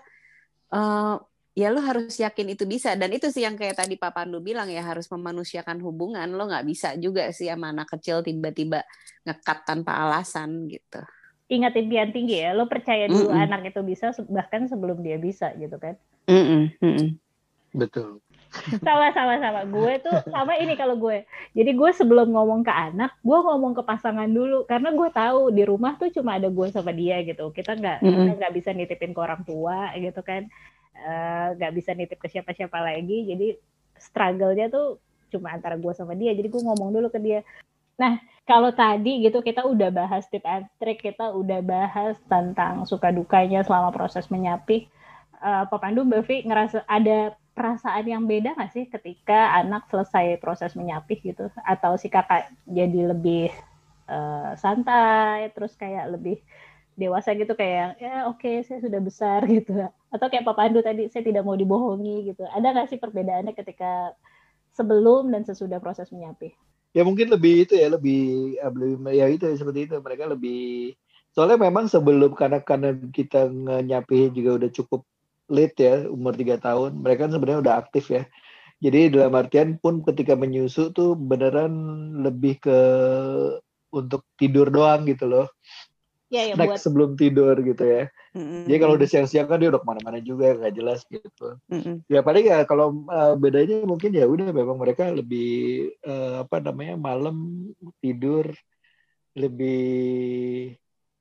uh, 0.71 1.19
ya 1.57 1.73
lo 1.73 1.81
harus 1.81 2.13
yakin 2.21 2.53
itu 2.53 2.69
bisa. 2.69 2.93
Dan 2.95 3.17
itu 3.17 3.33
sih 3.33 3.43
yang 3.43 3.57
kayak 3.57 3.81
tadi 3.81 3.97
Pak 3.97 4.13
Pandu 4.13 4.45
bilang 4.45 4.69
ya, 4.69 4.85
harus 4.85 5.09
memanusiakan 5.09 5.81
hubungan. 5.81 6.29
Lo 6.29 6.45
nggak 6.45 6.67
bisa 6.69 6.93
juga 7.01 7.33
sih 7.33 7.49
sama 7.49 7.73
anak 7.73 7.97
kecil 7.97 8.21
tiba-tiba 8.21 8.85
ngekat 9.25 9.65
tanpa 9.65 9.97
alasan 10.05 10.69
gitu 10.69 11.01
ingat 11.47 11.79
impian 11.79 12.11
tinggi 12.11 12.43
ya 12.43 12.51
lo 12.55 12.67
percaya 12.67 13.07
dulu 13.07 13.31
mm 13.31 13.37
-mm. 13.39 13.47
anak 13.47 13.61
itu 13.71 13.81
bisa 13.87 14.11
bahkan 14.27 14.67
sebelum 14.67 14.99
dia 15.03 15.19
bisa 15.19 15.55
gitu 15.55 15.79
kan 15.79 15.95
mm 16.27 16.35
-mm. 16.35 16.63
Mm 16.83 16.95
-mm. 16.99 17.09
betul 17.75 18.19
sama 18.83 19.13
sama 19.13 19.37
sama 19.39 19.63
gue 19.69 19.93
tuh 20.01 20.17
sama 20.33 20.59
ini 20.59 20.75
kalau 20.75 20.97
gue 20.99 21.23
jadi 21.55 21.71
gue 21.71 21.91
sebelum 21.95 22.35
ngomong 22.35 22.67
ke 22.67 22.73
anak 22.73 23.15
gue 23.21 23.39
ngomong 23.39 23.79
ke 23.79 23.83
pasangan 23.87 24.27
dulu 24.27 24.65
karena 24.67 24.91
gue 24.91 25.09
tahu 25.13 25.55
di 25.55 25.63
rumah 25.63 25.95
tuh 26.01 26.11
cuma 26.11 26.41
ada 26.41 26.51
gue 26.51 26.67
sama 26.73 26.91
dia 26.91 27.21
gitu 27.23 27.53
kita 27.55 27.79
nggak 27.79 27.99
mm 28.03 28.11
-hmm. 28.11 28.35
nggak 28.43 28.55
bisa 28.57 28.71
nitipin 28.75 29.15
ke 29.15 29.21
orang 29.21 29.47
tua 29.47 29.95
gitu 29.99 30.19
kan 30.27 30.51
nggak 31.57 31.73
uh, 31.73 31.77
bisa 31.77 31.93
nitip 31.93 32.19
ke 32.19 32.29
siapa-siapa 32.33 32.79
lagi 32.81 33.29
jadi 33.29 33.57
struggle-nya 33.97 34.73
tuh 34.73 35.01
cuma 35.33 35.53
antara 35.53 35.75
gue 35.77 35.93
sama 35.93 36.15
dia 36.15 36.33
jadi 36.33 36.47
gue 36.47 36.63
ngomong 36.63 36.95
dulu 36.95 37.09
ke 37.11 37.21
dia 37.21 37.41
Nah, 37.97 38.21
kalau 38.45 38.71
tadi 38.77 39.25
gitu 39.25 39.41
kita 39.41 39.65
udah 39.65 39.89
bahas 39.89 40.29
tip 40.29 40.45
and 40.45 40.69
trick, 40.77 41.01
kita 41.01 41.33
udah 41.33 41.65
bahas 41.65 42.21
tentang 42.29 42.85
suka 42.85 43.09
dukanya 43.09 43.65
selama 43.65 43.89
proses 43.89 44.29
menyapih. 44.29 44.85
Uh, 45.41 45.65
Pak 45.69 45.81
Pandu, 45.81 46.05
Mbak 46.05 46.23
Vi, 46.29 46.37
ngerasa 46.45 46.85
ada 46.85 47.33
perasaan 47.57 48.05
yang 48.05 48.29
beda 48.29 48.53
nggak 48.53 48.73
sih 48.73 48.85
ketika 48.85 49.57
anak 49.57 49.89
selesai 49.89 50.37
proses 50.45 50.77
menyapih 50.77 51.25
gitu? 51.25 51.49
Atau 51.65 51.97
si 51.97 52.13
kakak 52.13 52.53
jadi 52.69 53.17
lebih 53.17 53.49
uh, 54.13 54.53
santai, 54.61 55.49
terus 55.57 55.73
kayak 55.73 56.13
lebih 56.13 56.37
dewasa 56.97 57.37
gitu 57.37 57.53
kayak 57.53 58.01
ya 58.01 58.25
oke 58.25 58.41
okay, 58.41 58.65
saya 58.65 58.81
sudah 58.81 59.01
besar 59.05 59.45
gitu 59.53 59.85
atau 60.17 60.27
kayak 60.33 60.49
Pak 60.49 60.57
Pandu 60.57 60.81
tadi 60.81 61.13
saya 61.13 61.23
tidak 61.23 61.45
mau 61.45 61.55
dibohongi 61.55 62.33
gitu. 62.33 62.49
Ada 62.49 62.73
nggak 62.73 62.89
sih 62.91 62.99
perbedaannya 62.99 63.53
ketika 63.53 64.17
sebelum 64.73 65.29
dan 65.33 65.45
sesudah 65.45 65.81
proses 65.81 66.09
menyapih? 66.13 66.57
ya 66.97 67.05
mungkin 67.05 67.29
lebih 67.29 67.69
itu 67.69 67.77
ya 67.77 67.93
lebih 67.93 68.57
eh, 68.57 69.13
ya 69.13 69.29
itu 69.29 69.45
seperti 69.53 69.85
itu. 69.85 70.01
Mereka 70.01 70.25
lebih 70.33 70.97
soalnya 71.37 71.61
memang 71.61 71.93
sebelum 71.93 72.33
karena 72.33 72.65
karena 72.65 72.97
kita 73.13 73.53
nyapihin 73.85 74.33
juga 74.33 74.65
udah 74.65 74.71
cukup 74.73 75.05
late 75.53 75.77
ya 75.77 76.09
umur 76.09 76.33
tiga 76.33 76.57
tahun 76.57 77.05
mereka 77.05 77.29
kan 77.29 77.33
sebenarnya 77.37 77.61
udah 77.61 77.75
aktif 77.85 78.09
ya. 78.09 78.25
Jadi 78.81 79.13
dalam 79.13 79.33
artian 79.37 79.77
pun 79.81 80.05
ketika 80.05 80.37
menyusu 80.37 80.93
tuh 80.93 81.17
beneran 81.17 81.73
lebih 82.25 82.61
ke 82.61 82.79
untuk 83.93 84.25
tidur 84.37 84.69
doang 84.69 85.09
gitu 85.09 85.25
loh 85.25 85.49
ya, 86.31 86.43
ya, 86.51 86.55
snack 86.59 86.75
buat... 86.75 86.81
sebelum 86.83 87.11
tidur 87.15 87.55
gitu 87.63 87.85
ya. 87.85 88.03
Mm-hmm. 88.35 88.63
Jadi 88.67 88.79
kalau 88.83 88.95
udah 88.99 89.09
siang-siang 89.09 89.47
kan 89.49 89.59
dia 89.63 89.69
udah 89.71 89.81
ke 89.83 89.89
mana-mana 89.89 90.19
juga 90.21 90.55
nggak 90.59 90.75
jelas 90.75 91.01
gitu. 91.07 91.59
Mm-hmm. 91.71 91.97
Ya 92.11 92.21
paling 92.23 92.45
ya 92.47 92.59
kalau 92.67 93.07
uh, 93.09 93.35
bedanya 93.39 93.83
mungkin 93.87 94.11
ya 94.15 94.27
udah 94.27 94.51
memang 94.51 94.77
mereka 94.77 95.09
lebih 95.11 95.93
uh, 96.03 96.43
apa 96.47 96.59
namanya 96.61 96.95
malam 96.99 97.69
tidur 98.03 98.51
lebih 99.37 100.73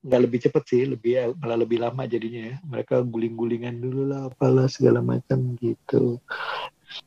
nggak 0.06 0.22
lebih 0.22 0.40
cepet 0.46 0.64
sih, 0.70 0.84
lebih 0.86 1.34
malah 1.42 1.58
lebih 1.58 1.82
lama 1.82 2.06
jadinya 2.06 2.54
ya. 2.54 2.56
Mereka 2.62 3.02
guling-gulingan 3.10 3.82
dulu 3.82 4.06
lah, 4.06 4.30
apalah 4.30 4.70
segala 4.70 5.02
macam 5.02 5.58
gitu. 5.58 6.22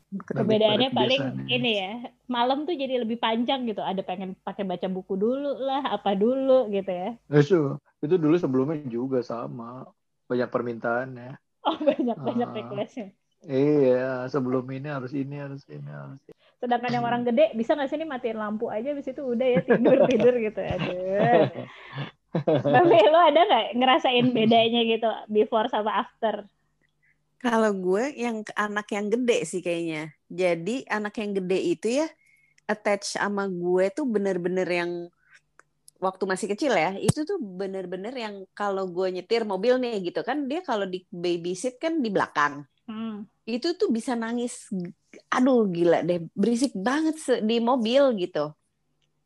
Perbedaannya 0.09 0.89
paling 0.89 1.21
ini 1.45 1.71
ya, 1.77 1.93
malam 2.25 2.65
tuh 2.65 2.73
jadi 2.73 3.01
lebih 3.01 3.21
panjang 3.21 3.69
gitu. 3.69 3.85
Ada 3.85 4.01
pengen 4.01 4.33
pakai 4.41 4.65
baca 4.65 4.89
buku 4.89 5.13
dulu 5.13 5.61
lah, 5.61 5.85
apa 5.85 6.17
dulu 6.17 6.69
gitu 6.73 6.89
ya. 6.89 7.09
Itu, 7.29 7.77
itu 8.01 8.15
dulu 8.17 8.35
sebelumnya 8.41 8.81
juga 8.89 9.21
sama. 9.21 9.85
Banyak 10.25 10.49
permintaan 10.49 11.13
ya. 11.13 11.31
Oh 11.65 11.77
banyak 11.77 12.17
banyak 12.17 12.49
uh, 12.49 12.55
requestnya. 12.55 13.13
Iya, 13.45 14.27
sebelum 14.27 14.67
ini 14.67 14.89
harus 14.91 15.15
ini 15.15 15.39
harus 15.39 15.63
ini 15.71 15.87
harus. 15.87 16.19
Ini. 16.27 16.35
Sedangkan 16.59 16.91
yang 16.91 17.05
orang 17.07 17.23
gede 17.23 17.55
bisa 17.55 17.71
nggak 17.77 17.87
sih 17.87 17.97
ini 18.01 18.05
matiin 18.09 18.35
lampu 18.35 18.67
aja, 18.67 18.91
bis 18.91 19.07
itu 19.07 19.23
udah 19.23 19.47
ya 19.47 19.61
tidur 19.63 19.97
tidur 20.09 20.33
gitu. 20.41 20.59
Aduh. 20.59 21.47
Tapi 22.75 22.95
lo 23.09 23.19
ada 23.19 23.41
nggak 23.41 23.67
ngerasain 23.79 24.27
bedanya 24.35 24.81
gitu 24.85 25.09
before 25.31 25.71
sama 25.71 26.03
after? 26.03 26.45
Kalau 27.39 27.71
gue 27.71 28.19
yang 28.19 28.43
anak 28.51 28.91
yang 28.91 29.07
gede 29.07 29.47
sih 29.47 29.63
kayaknya. 29.63 30.11
Jadi 30.27 30.83
anak 30.91 31.15
yang 31.23 31.31
gede 31.39 31.59
itu 31.71 31.87
ya 32.03 32.07
attach 32.69 33.17
sama 33.17 33.49
gue 33.49 33.89
tuh 33.89 34.05
bener-bener 34.05 34.67
yang 34.69 34.91
waktu 35.99 36.23
masih 36.23 36.47
kecil 36.55 36.71
ya 36.71 36.95
itu 36.95 37.27
tuh 37.27 37.37
bener-bener 37.41 38.15
yang 38.15 38.35
kalau 38.55 38.87
gue 38.87 39.11
nyetir 39.11 39.43
mobil 39.43 39.75
nih 39.81 39.99
gitu 39.99 40.23
kan 40.23 40.47
dia 40.47 40.63
kalau 40.63 40.87
di 40.87 41.03
babysit 41.11 41.75
kan 41.75 41.99
di 41.99 42.07
belakang 42.07 42.63
hmm. 42.87 43.27
itu 43.43 43.75
tuh 43.75 43.91
bisa 43.91 44.15
nangis 44.15 44.71
aduh 45.27 45.67
gila 45.67 45.99
deh 46.07 46.23
berisik 46.31 46.71
banget 46.71 47.19
di 47.43 47.59
mobil 47.59 48.15
gitu 48.15 48.55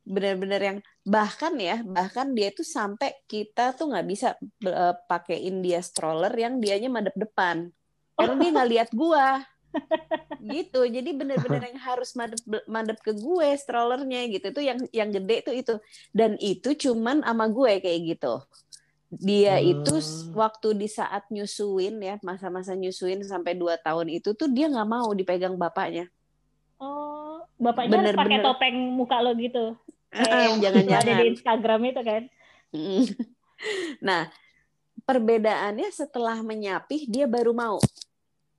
benar-benar 0.04 0.60
yang 0.60 0.78
bahkan 1.06 1.54
ya 1.62 1.80
bahkan 1.86 2.34
dia 2.34 2.52
tuh 2.52 2.66
sampai 2.66 3.22
kita 3.30 3.72
tuh 3.78 3.94
nggak 3.94 4.08
bisa 4.10 4.36
uh, 4.68 4.98
pakein 5.08 5.62
dia 5.64 5.80
stroller 5.80 6.34
yang 6.34 6.58
dianya 6.60 6.90
madep 6.90 7.16
depan 7.16 7.70
karena 8.18 8.36
dia 8.40 8.50
nggak 8.54 8.72
lihat 8.72 8.90
gua. 8.94 9.42
Gitu. 10.44 10.82
Jadi 10.86 11.10
benar-benar 11.18 11.66
yang 11.72 11.82
harus 11.82 12.14
madep 12.14 12.38
madep 12.70 13.00
ke 13.02 13.16
gue 13.16 13.48
strollernya 13.58 14.28
gitu. 14.30 14.54
Itu 14.54 14.62
yang 14.62 14.80
yang 14.94 15.10
gede 15.10 15.50
tuh 15.50 15.56
itu. 15.56 15.76
Dan 16.14 16.38
itu 16.38 16.76
cuman 16.78 17.26
sama 17.26 17.50
gue 17.50 17.82
kayak 17.82 18.00
gitu. 18.14 18.44
Dia 19.14 19.62
hmm. 19.62 19.72
itu 19.78 19.96
waktu 20.34 20.74
di 20.78 20.88
saat 20.90 21.30
nyusuin 21.30 22.02
ya 22.02 22.18
masa-masa 22.26 22.74
nyusuin 22.74 23.22
sampai 23.22 23.54
dua 23.54 23.78
tahun 23.78 24.10
itu 24.10 24.34
tuh 24.34 24.50
dia 24.50 24.66
nggak 24.70 24.90
mau 24.90 25.10
dipegang 25.14 25.54
bapaknya. 25.54 26.10
Oh 26.82 27.46
bapaknya 27.62 27.94
bener, 27.94 28.14
harus 28.18 28.22
pakai 28.26 28.40
topeng 28.42 28.78
muka 28.94 29.22
lo 29.22 29.32
gitu? 29.38 29.78
Jangan-jangan. 30.14 31.02
ada 31.02 31.14
di 31.22 31.26
Instagram 31.34 31.82
itu 31.90 32.02
kan? 32.02 32.24
Nah 34.04 34.28
perbedaannya 35.08 35.88
setelah 35.88 36.44
menyapih 36.44 37.08
dia 37.08 37.24
baru 37.32 37.56
mau 37.56 37.80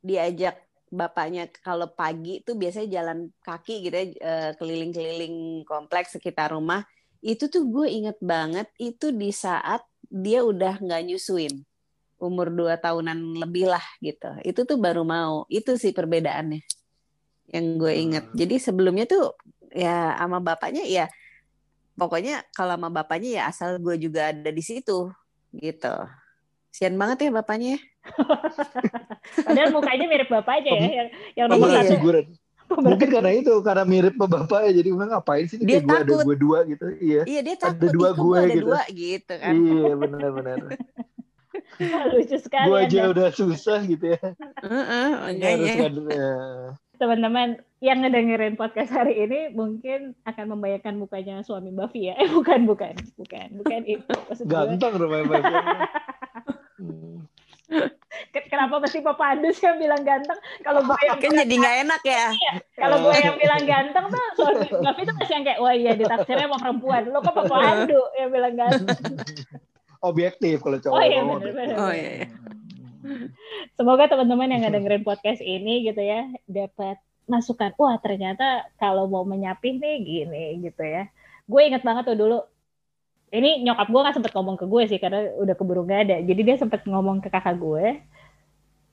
diajak 0.05 0.61
bapaknya 0.93 1.49
kalau 1.65 1.91
pagi 1.91 2.45
tuh 2.45 2.55
biasanya 2.55 3.03
jalan 3.03 3.33
kaki 3.43 3.89
gitu 3.89 3.97
ya 3.97 4.07
eh, 4.21 4.51
keliling-keliling 4.61 5.65
kompleks 5.65 6.15
sekitar 6.15 6.53
rumah. 6.53 6.85
Itu 7.25 7.49
tuh 7.49 7.65
gue 7.73 7.89
inget 7.89 8.21
banget 8.21 8.69
itu 8.77 9.09
di 9.09 9.33
saat 9.33 9.81
dia 10.13 10.45
udah 10.45 10.77
nggak 10.77 11.03
nyusuin. 11.09 11.65
Umur 12.21 12.53
dua 12.53 12.77
tahunan 12.77 13.41
lebih 13.41 13.73
lah 13.73 13.83
gitu. 14.05 14.29
Itu 14.45 14.69
tuh 14.69 14.77
baru 14.77 15.03
mau. 15.03 15.49
Itu 15.49 15.81
sih 15.81 15.97
perbedaannya 15.97 16.85
yang 17.51 17.77
gue 17.77 17.93
inget 17.93 18.25
hmm. 18.31 18.37
jadi 18.39 18.55
sebelumnya 18.57 19.05
tuh 19.05 19.37
ya 19.75 20.17
sama 20.17 20.41
bapaknya 20.41 20.87
ya 20.87 21.07
pokoknya 21.99 22.47
kalau 22.55 22.79
sama 22.79 22.89
bapaknya 22.89 23.31
ya 23.39 23.43
asal 23.51 23.77
gue 23.83 23.95
juga 24.01 24.33
ada 24.33 24.51
di 24.51 24.63
situ 24.65 25.13
gitu 25.53 25.95
sian 26.75 26.99
banget 26.99 27.31
ya 27.31 27.31
bapaknya 27.31 27.79
padahal 29.47 29.71
mukanya 29.71 30.07
mirip 30.11 30.29
bapak 30.29 30.55
aja 30.59 30.71
ya 30.75 30.89
yang 30.91 31.09
yang 31.39 31.47
nomor 31.47 31.71
satu. 31.71 31.95
Figuran 31.95 32.27
mungkin 32.75 33.09
karena 33.13 33.31
itu 33.31 33.53
karena 33.63 33.85
mirip 33.87 34.15
sama 34.19 34.27
bapak 34.43 34.61
ya 34.67 34.71
jadi 34.83 34.89
memang 34.91 35.11
ngapain 35.15 35.47
sih 35.47 35.63
dia 35.63 35.79
takut. 35.79 35.87
gue 35.87 35.99
ada 36.01 36.15
gue 36.25 36.37
dua 36.41 36.59
gitu. 36.67 36.87
Iya. 36.97 37.23
Iya 37.29 37.41
dia 37.45 37.57
takut. 37.61 37.77
ada 37.77 37.89
dua 37.93 38.11
gue 38.17 38.37
ada 38.41 38.51
gitu. 38.51 38.65
dua, 38.67 38.81
gitu 38.91 39.33
kan. 39.37 39.55
Iya 39.55 39.93
benar-benar 39.95 40.57
lucu 42.15 42.39
sekali 42.39 42.67
gue 42.71 42.79
aja 42.87 43.01
udah 43.11 43.29
susah 43.31 43.79
gitu 43.87 44.17
ya. 44.17 44.23
Uh 44.63 44.75
-uh, 44.75 45.11
kan, 45.39 45.59
ya 45.61 45.75
teman-teman 46.95 47.59
yang 47.83 48.01
ngedengerin 48.01 48.55
podcast 48.55 48.95
hari 48.95 49.19
ini 49.27 49.51
mungkin 49.53 50.15
akan 50.25 50.57
membayangkan 50.57 50.95
mukanya 50.95 51.43
suami 51.43 51.75
Mbak 51.75 51.89
Via. 51.93 52.15
Eh 52.17 52.31
bukan, 52.31 52.65
bukan, 52.65 52.95
bukan, 53.19 53.49
bukan 53.61 53.81
itu. 53.85 54.15
Maksud 54.31 54.47
Ganteng 54.47 54.95
rumah 54.97 55.21
Mbak 55.27 55.43
Kenapa 58.51 58.79
mesti 58.79 58.99
Papa 59.03 59.35
Andus 59.35 59.59
yang 59.59 59.77
bilang 59.83 60.03
ganteng? 60.07 60.39
Kalau 60.63 60.81
gue 60.87 60.99
yang 61.03 61.19
kan 61.19 61.33
jadi 61.35 61.55
nggak 61.55 61.77
enak 61.87 62.03
ya. 62.07 62.27
Iya. 62.31 62.53
Kalau 62.79 62.97
gue 63.03 63.15
yang 63.19 63.37
bilang 63.37 63.63
ganteng 63.67 64.05
tuh 64.11 64.25
suami 64.39 64.67
Mbak 64.71 64.97
itu 65.03 65.13
masih 65.19 65.35
yang 65.35 65.45
kayak 65.45 65.59
wah 65.59 65.75
iya 65.75 65.93
ditaksirnya 65.99 66.45
emang 66.47 66.63
perempuan. 66.63 67.03
Lo 67.11 67.19
kok 67.21 67.35
Papa 67.35 67.57
Andu 67.59 68.01
yang 68.19 68.31
bilang 68.31 68.55
ganteng. 68.55 69.01
Objektif 70.05 70.63
kalau 70.63 70.79
cowok. 70.79 70.95
Oh 70.95 71.03
iya 71.03 71.21
benar 71.25 71.53
benar. 71.53 71.77
Oh 71.81 71.93
iya. 71.93 72.11
iya. 72.23 72.29
Semoga 73.77 74.09
teman-teman 74.09 74.49
yang 74.49 74.63
dengerin 74.73 75.05
podcast 75.05 75.43
ini 75.45 75.85
gitu 75.85 76.01
ya 76.01 76.31
dapat 76.49 76.97
masukan. 77.29 77.73
Wah 77.77 77.97
ternyata 78.01 78.69
kalau 78.81 79.11
mau 79.11 79.27
menyapih 79.27 79.77
nih 79.77 79.97
gini 80.01 80.45
gitu 80.65 80.83
ya. 80.85 81.11
Gue 81.45 81.69
inget 81.69 81.85
banget 81.85 82.09
tuh 82.09 82.17
dulu. 82.17 82.39
Ini 83.35 83.67
nyokap 83.67 83.91
gue 83.91 84.01
gak 84.07 84.15
sempet 84.15 84.31
ngomong 84.31 84.55
ke 84.55 84.67
gue 84.71 84.83
sih 84.87 84.99
karena 85.03 85.35
udah 85.43 85.55
keburu 85.59 85.83
gak 85.83 86.01
ada. 86.07 86.17
Jadi 86.23 86.41
dia 86.47 86.55
sempet 86.55 86.87
ngomong 86.87 87.19
ke 87.19 87.29
kakak 87.35 87.59
gue. 87.59 87.99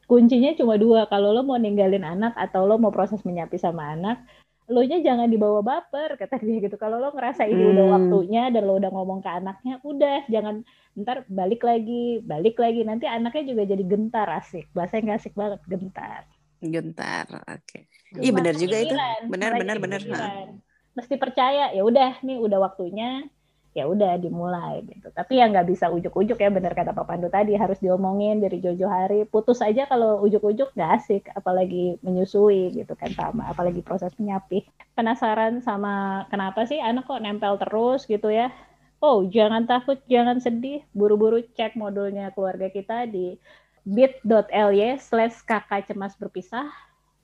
Kuncinya 0.10 0.58
cuma 0.58 0.82
dua. 0.82 1.06
Kalau 1.06 1.30
lo 1.30 1.45
mau 1.45 1.62
ninggalin 1.62 2.01
anak 2.01 2.34
atau 2.34 2.65
lo 2.65 2.82
mau 2.82 2.89
proses 2.89 3.21
menyapi 3.21 3.62
sama 3.62 3.93
anak, 3.93 4.25
lo 4.71 4.82
nya 4.88 5.04
jangan 5.04 5.27
dibawa 5.27 5.60
baper 5.60 6.15
kata 6.15 6.39
dia 6.39 6.63
gitu 6.63 6.80
kalau 6.80 6.95
lo 6.95 7.12
ngerasa 7.12 7.43
ini 7.43 7.60
hmm. 7.60 7.71
udah 7.75 7.86
waktunya 7.99 8.43
dan 8.56 8.63
lo 8.63 8.80
udah 8.80 8.91
ngomong 8.93 9.19
ke 9.19 9.30
anaknya 9.30 9.84
udah 9.84 10.23
jangan 10.32 10.63
ntar 10.95 11.27
balik 11.27 11.62
lagi 11.67 12.23
balik 12.23 12.56
lagi 12.56 12.88
nanti 12.88 13.06
anaknya 13.06 13.51
juga 13.51 13.63
jadi 13.67 13.84
gentar 13.84 14.27
asik 14.32 14.71
bahasanya 14.71 15.01
nggak 15.12 15.19
asik 15.19 15.34
banget 15.36 15.60
gentar 15.67 16.23
gentar 16.63 17.25
oke 17.27 17.60
okay. 17.67 17.84
iya 18.15 18.32
benar 18.32 18.56
juga 18.56 18.77
itu 18.80 18.95
benar 19.27 19.51
benar 19.60 19.77
benar 19.84 20.01
mesti 20.95 21.15
percaya 21.19 21.75
ya 21.75 21.84
udah 21.84 22.23
nih 22.23 22.39
udah 22.39 22.60
waktunya 22.63 23.27
ya 23.71 23.88
udah 23.88 24.19
dimulai 24.19 24.84
gitu. 24.84 25.07
Tapi 25.15 25.39
ya 25.39 25.47
nggak 25.47 25.67
bisa 25.71 25.88
ujuk-ujuk 25.88 26.36
ya 26.36 26.49
benar 26.51 26.75
kata 26.75 26.91
Pak 26.91 27.07
Pandu 27.07 27.31
tadi 27.31 27.55
harus 27.55 27.79
diomongin 27.79 28.43
dari 28.43 28.60
jojo 28.60 28.88
hari. 28.91 29.23
Putus 29.23 29.63
aja 29.63 29.88
kalau 29.88 30.19
ujuk-ujuk 30.27 30.75
nggak 30.75 30.91
asik 30.99 31.23
apalagi 31.31 31.95
menyusui 32.03 32.75
gitu 32.75 32.93
kan 32.99 33.12
sama 33.15 33.47
apalagi 33.47 33.79
proses 33.79 34.12
menyapih 34.19 34.67
penasaran 34.91 35.63
sama 35.63 36.27
kenapa 36.27 36.67
sih 36.67 36.84
anak 36.84 37.07
kok 37.07 37.23
nempel 37.23 37.55
terus 37.55 38.03
gitu 38.05 38.27
ya? 38.27 38.51
Oh 39.01 39.25
jangan 39.25 39.65
takut, 39.65 39.97
jangan 40.05 40.38
sedih, 40.38 40.86
buru-buru 40.93 41.41
cek 41.57 41.73
modulnya 41.73 42.29
keluarga 42.38 42.69
kita 42.69 43.10
di 43.10 43.34
bit.ly 43.81 44.99
slash 45.01 45.41
kakak 45.41 45.89
cemas 45.89 46.13
berpisah. 46.19 46.69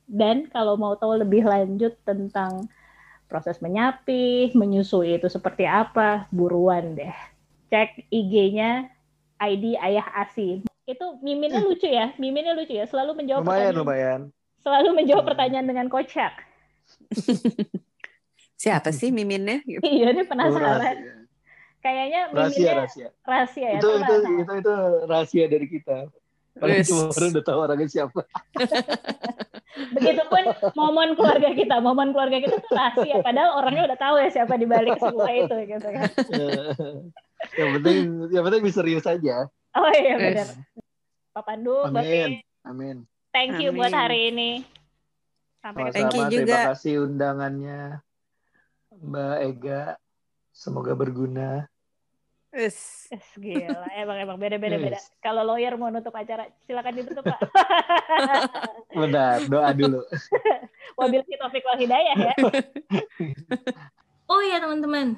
Dan 0.08 0.48
kalau 0.50 0.80
mau 0.80 0.96
tahu 0.96 1.20
lebih 1.20 1.44
lanjut 1.44 1.94
tentang 2.08 2.66
proses 3.28 3.60
menyapih, 3.60 4.56
menyusui 4.56 5.20
itu 5.20 5.28
seperti 5.28 5.68
apa, 5.68 6.26
buruan 6.32 6.96
deh. 6.96 7.16
Cek 7.68 8.08
IG-nya 8.08 8.88
ID 9.38 9.76
Ayah 9.78 10.08
Asi. 10.24 10.64
Itu 10.88 11.20
miminnya 11.20 11.60
lucu 11.60 11.88
ya, 11.88 12.16
miminnya 12.16 12.56
lucu 12.56 12.72
ya, 12.72 12.88
selalu 12.88 13.24
menjawab 13.24 13.44
lumayan, 13.44 13.76
pertanyaan. 13.76 13.78
Lumayan. 13.78 14.22
Selalu 14.64 14.90
menjawab 14.96 15.24
pertanyaan 15.28 15.68
dengan 15.68 15.88
kocak. 15.92 16.34
Siapa 18.64 18.90
sih 18.96 19.12
miminnya? 19.12 19.62
iya, 19.84 20.16
ini 20.16 20.24
penasaran 20.24 21.28
kayaknya 21.88 22.22
rahasia 22.34 22.72
rahasia 22.74 23.08
rahasia 23.24 23.68
ya 23.78 23.80
itu 23.80 23.90
itu, 23.90 24.14
itu 24.14 24.32
itu 24.44 24.54
itu 24.60 24.76
rahasia 25.08 25.46
dari 25.48 25.68
kita 25.70 25.98
Padahal 26.58 26.84
semua 26.84 27.06
orang 27.14 27.30
udah 27.34 27.46
tahu 27.46 27.60
orangnya 27.62 27.88
siapa. 27.90 28.22
Begitupun 29.96 30.44
momen 30.74 31.10
keluarga 31.14 31.50
kita, 31.54 31.76
momen 31.80 32.10
keluarga 32.12 32.38
kita 32.42 32.56
tuh 32.58 32.72
rahasia. 32.74 33.22
Padahal 33.22 33.62
orangnya 33.62 33.84
udah 33.94 33.98
tahu 33.98 34.16
ya 34.18 34.30
siapa 34.34 34.54
di 34.58 34.66
balik 34.66 34.98
semua 34.98 35.30
itu 35.30 35.56
gitu 35.70 35.88
kan. 35.88 36.10
yang 37.60 37.70
penting, 37.78 37.98
yang 38.34 38.44
penting 38.44 38.62
bisa 38.66 38.82
serius 38.82 39.06
saja. 39.06 39.46
Oh 39.78 39.92
iya 39.94 40.18
benar. 40.18 40.48
Pak 41.38 41.44
Pandu, 41.46 41.86
Amin. 41.86 42.42
Amin. 42.66 42.98
Thank 43.30 43.62
you 43.62 43.70
Amin. 43.70 43.80
buat 43.86 43.94
hari 43.94 44.34
ini. 44.34 44.66
Sampai 45.62 45.94
ketemu. 45.94 45.94
Thank 45.94 46.14
you 46.18 46.24
juga. 46.34 46.42
Terima 46.42 46.70
kasih 46.74 46.94
undangannya 47.06 47.82
Mbak 48.98 49.38
Ega. 49.46 49.84
Semoga 50.50 50.98
berguna. 50.98 51.70
Yes. 52.58 53.06
yes 53.14 53.28
gila, 53.38 53.86
emang 53.94 54.18
emang 54.18 54.38
beda 54.42 54.58
beda 54.58 54.82
yes. 54.82 54.86
beda. 54.90 55.00
Kalau 55.22 55.46
lawyer 55.46 55.78
mau 55.78 55.94
nutup 55.94 56.10
acara, 56.18 56.50
silakan 56.66 56.98
ditutup 56.98 57.22
pak. 57.22 57.38
Benar, 58.98 59.46
doa 59.46 59.70
dulu. 59.78 60.02
Wabil 60.98 61.22
Topik 61.38 61.62
wal 61.70 61.78
hidayah 61.78 62.18
ya. 62.18 62.36
oh 64.34 64.42
iya 64.42 64.58
teman-teman, 64.58 65.14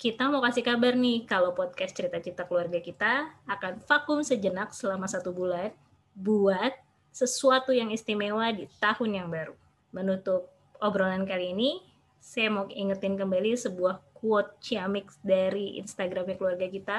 kita 0.00 0.32
mau 0.32 0.40
kasih 0.40 0.64
kabar 0.64 0.96
nih 0.96 1.28
kalau 1.28 1.52
podcast 1.52 1.92
cerita-cerita 1.92 2.48
keluarga 2.48 2.80
kita 2.80 3.28
akan 3.44 3.84
vakum 3.84 4.24
sejenak 4.24 4.72
selama 4.72 5.04
satu 5.04 5.36
bulan 5.36 5.68
buat 6.16 6.72
sesuatu 7.12 7.76
yang 7.76 7.92
istimewa 7.92 8.48
di 8.56 8.64
tahun 8.80 9.20
yang 9.20 9.28
baru. 9.28 9.52
Menutup 9.92 10.48
obrolan 10.80 11.28
kali 11.28 11.52
ini, 11.52 11.84
saya 12.24 12.48
mau 12.48 12.64
ingetin 12.72 13.20
kembali 13.20 13.52
sebuah 13.52 14.00
quote 14.18 14.58
ciamik 14.58 15.06
dari 15.22 15.78
Instagramnya 15.78 16.34
keluarga 16.34 16.66
kita. 16.66 16.98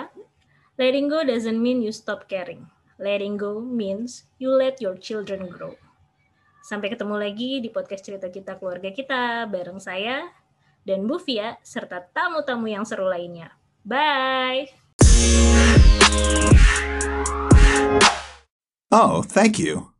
Letting 0.80 1.12
go 1.12 1.28
doesn't 1.28 1.60
mean 1.60 1.84
you 1.84 1.92
stop 1.92 2.32
caring. 2.32 2.72
Letting 2.96 3.36
go 3.36 3.60
means 3.60 4.28
you 4.40 4.52
let 4.52 4.80
your 4.80 4.96
children 4.96 5.52
grow. 5.52 5.76
Sampai 6.64 6.92
ketemu 6.92 7.20
lagi 7.20 7.60
di 7.60 7.68
podcast 7.68 8.08
cerita-cerita 8.08 8.56
keluarga 8.56 8.92
kita 8.92 9.44
bareng 9.52 9.84
saya 9.84 10.32
dan 10.88 11.04
Bu 11.04 11.20
Fia 11.20 11.60
serta 11.64 12.00
tamu-tamu 12.16 12.72
yang 12.72 12.88
seru 12.88 13.08
lainnya. 13.08 13.52
Bye. 13.84 14.72
Oh, 18.92 19.22
thank 19.22 19.60
you. 19.60 19.92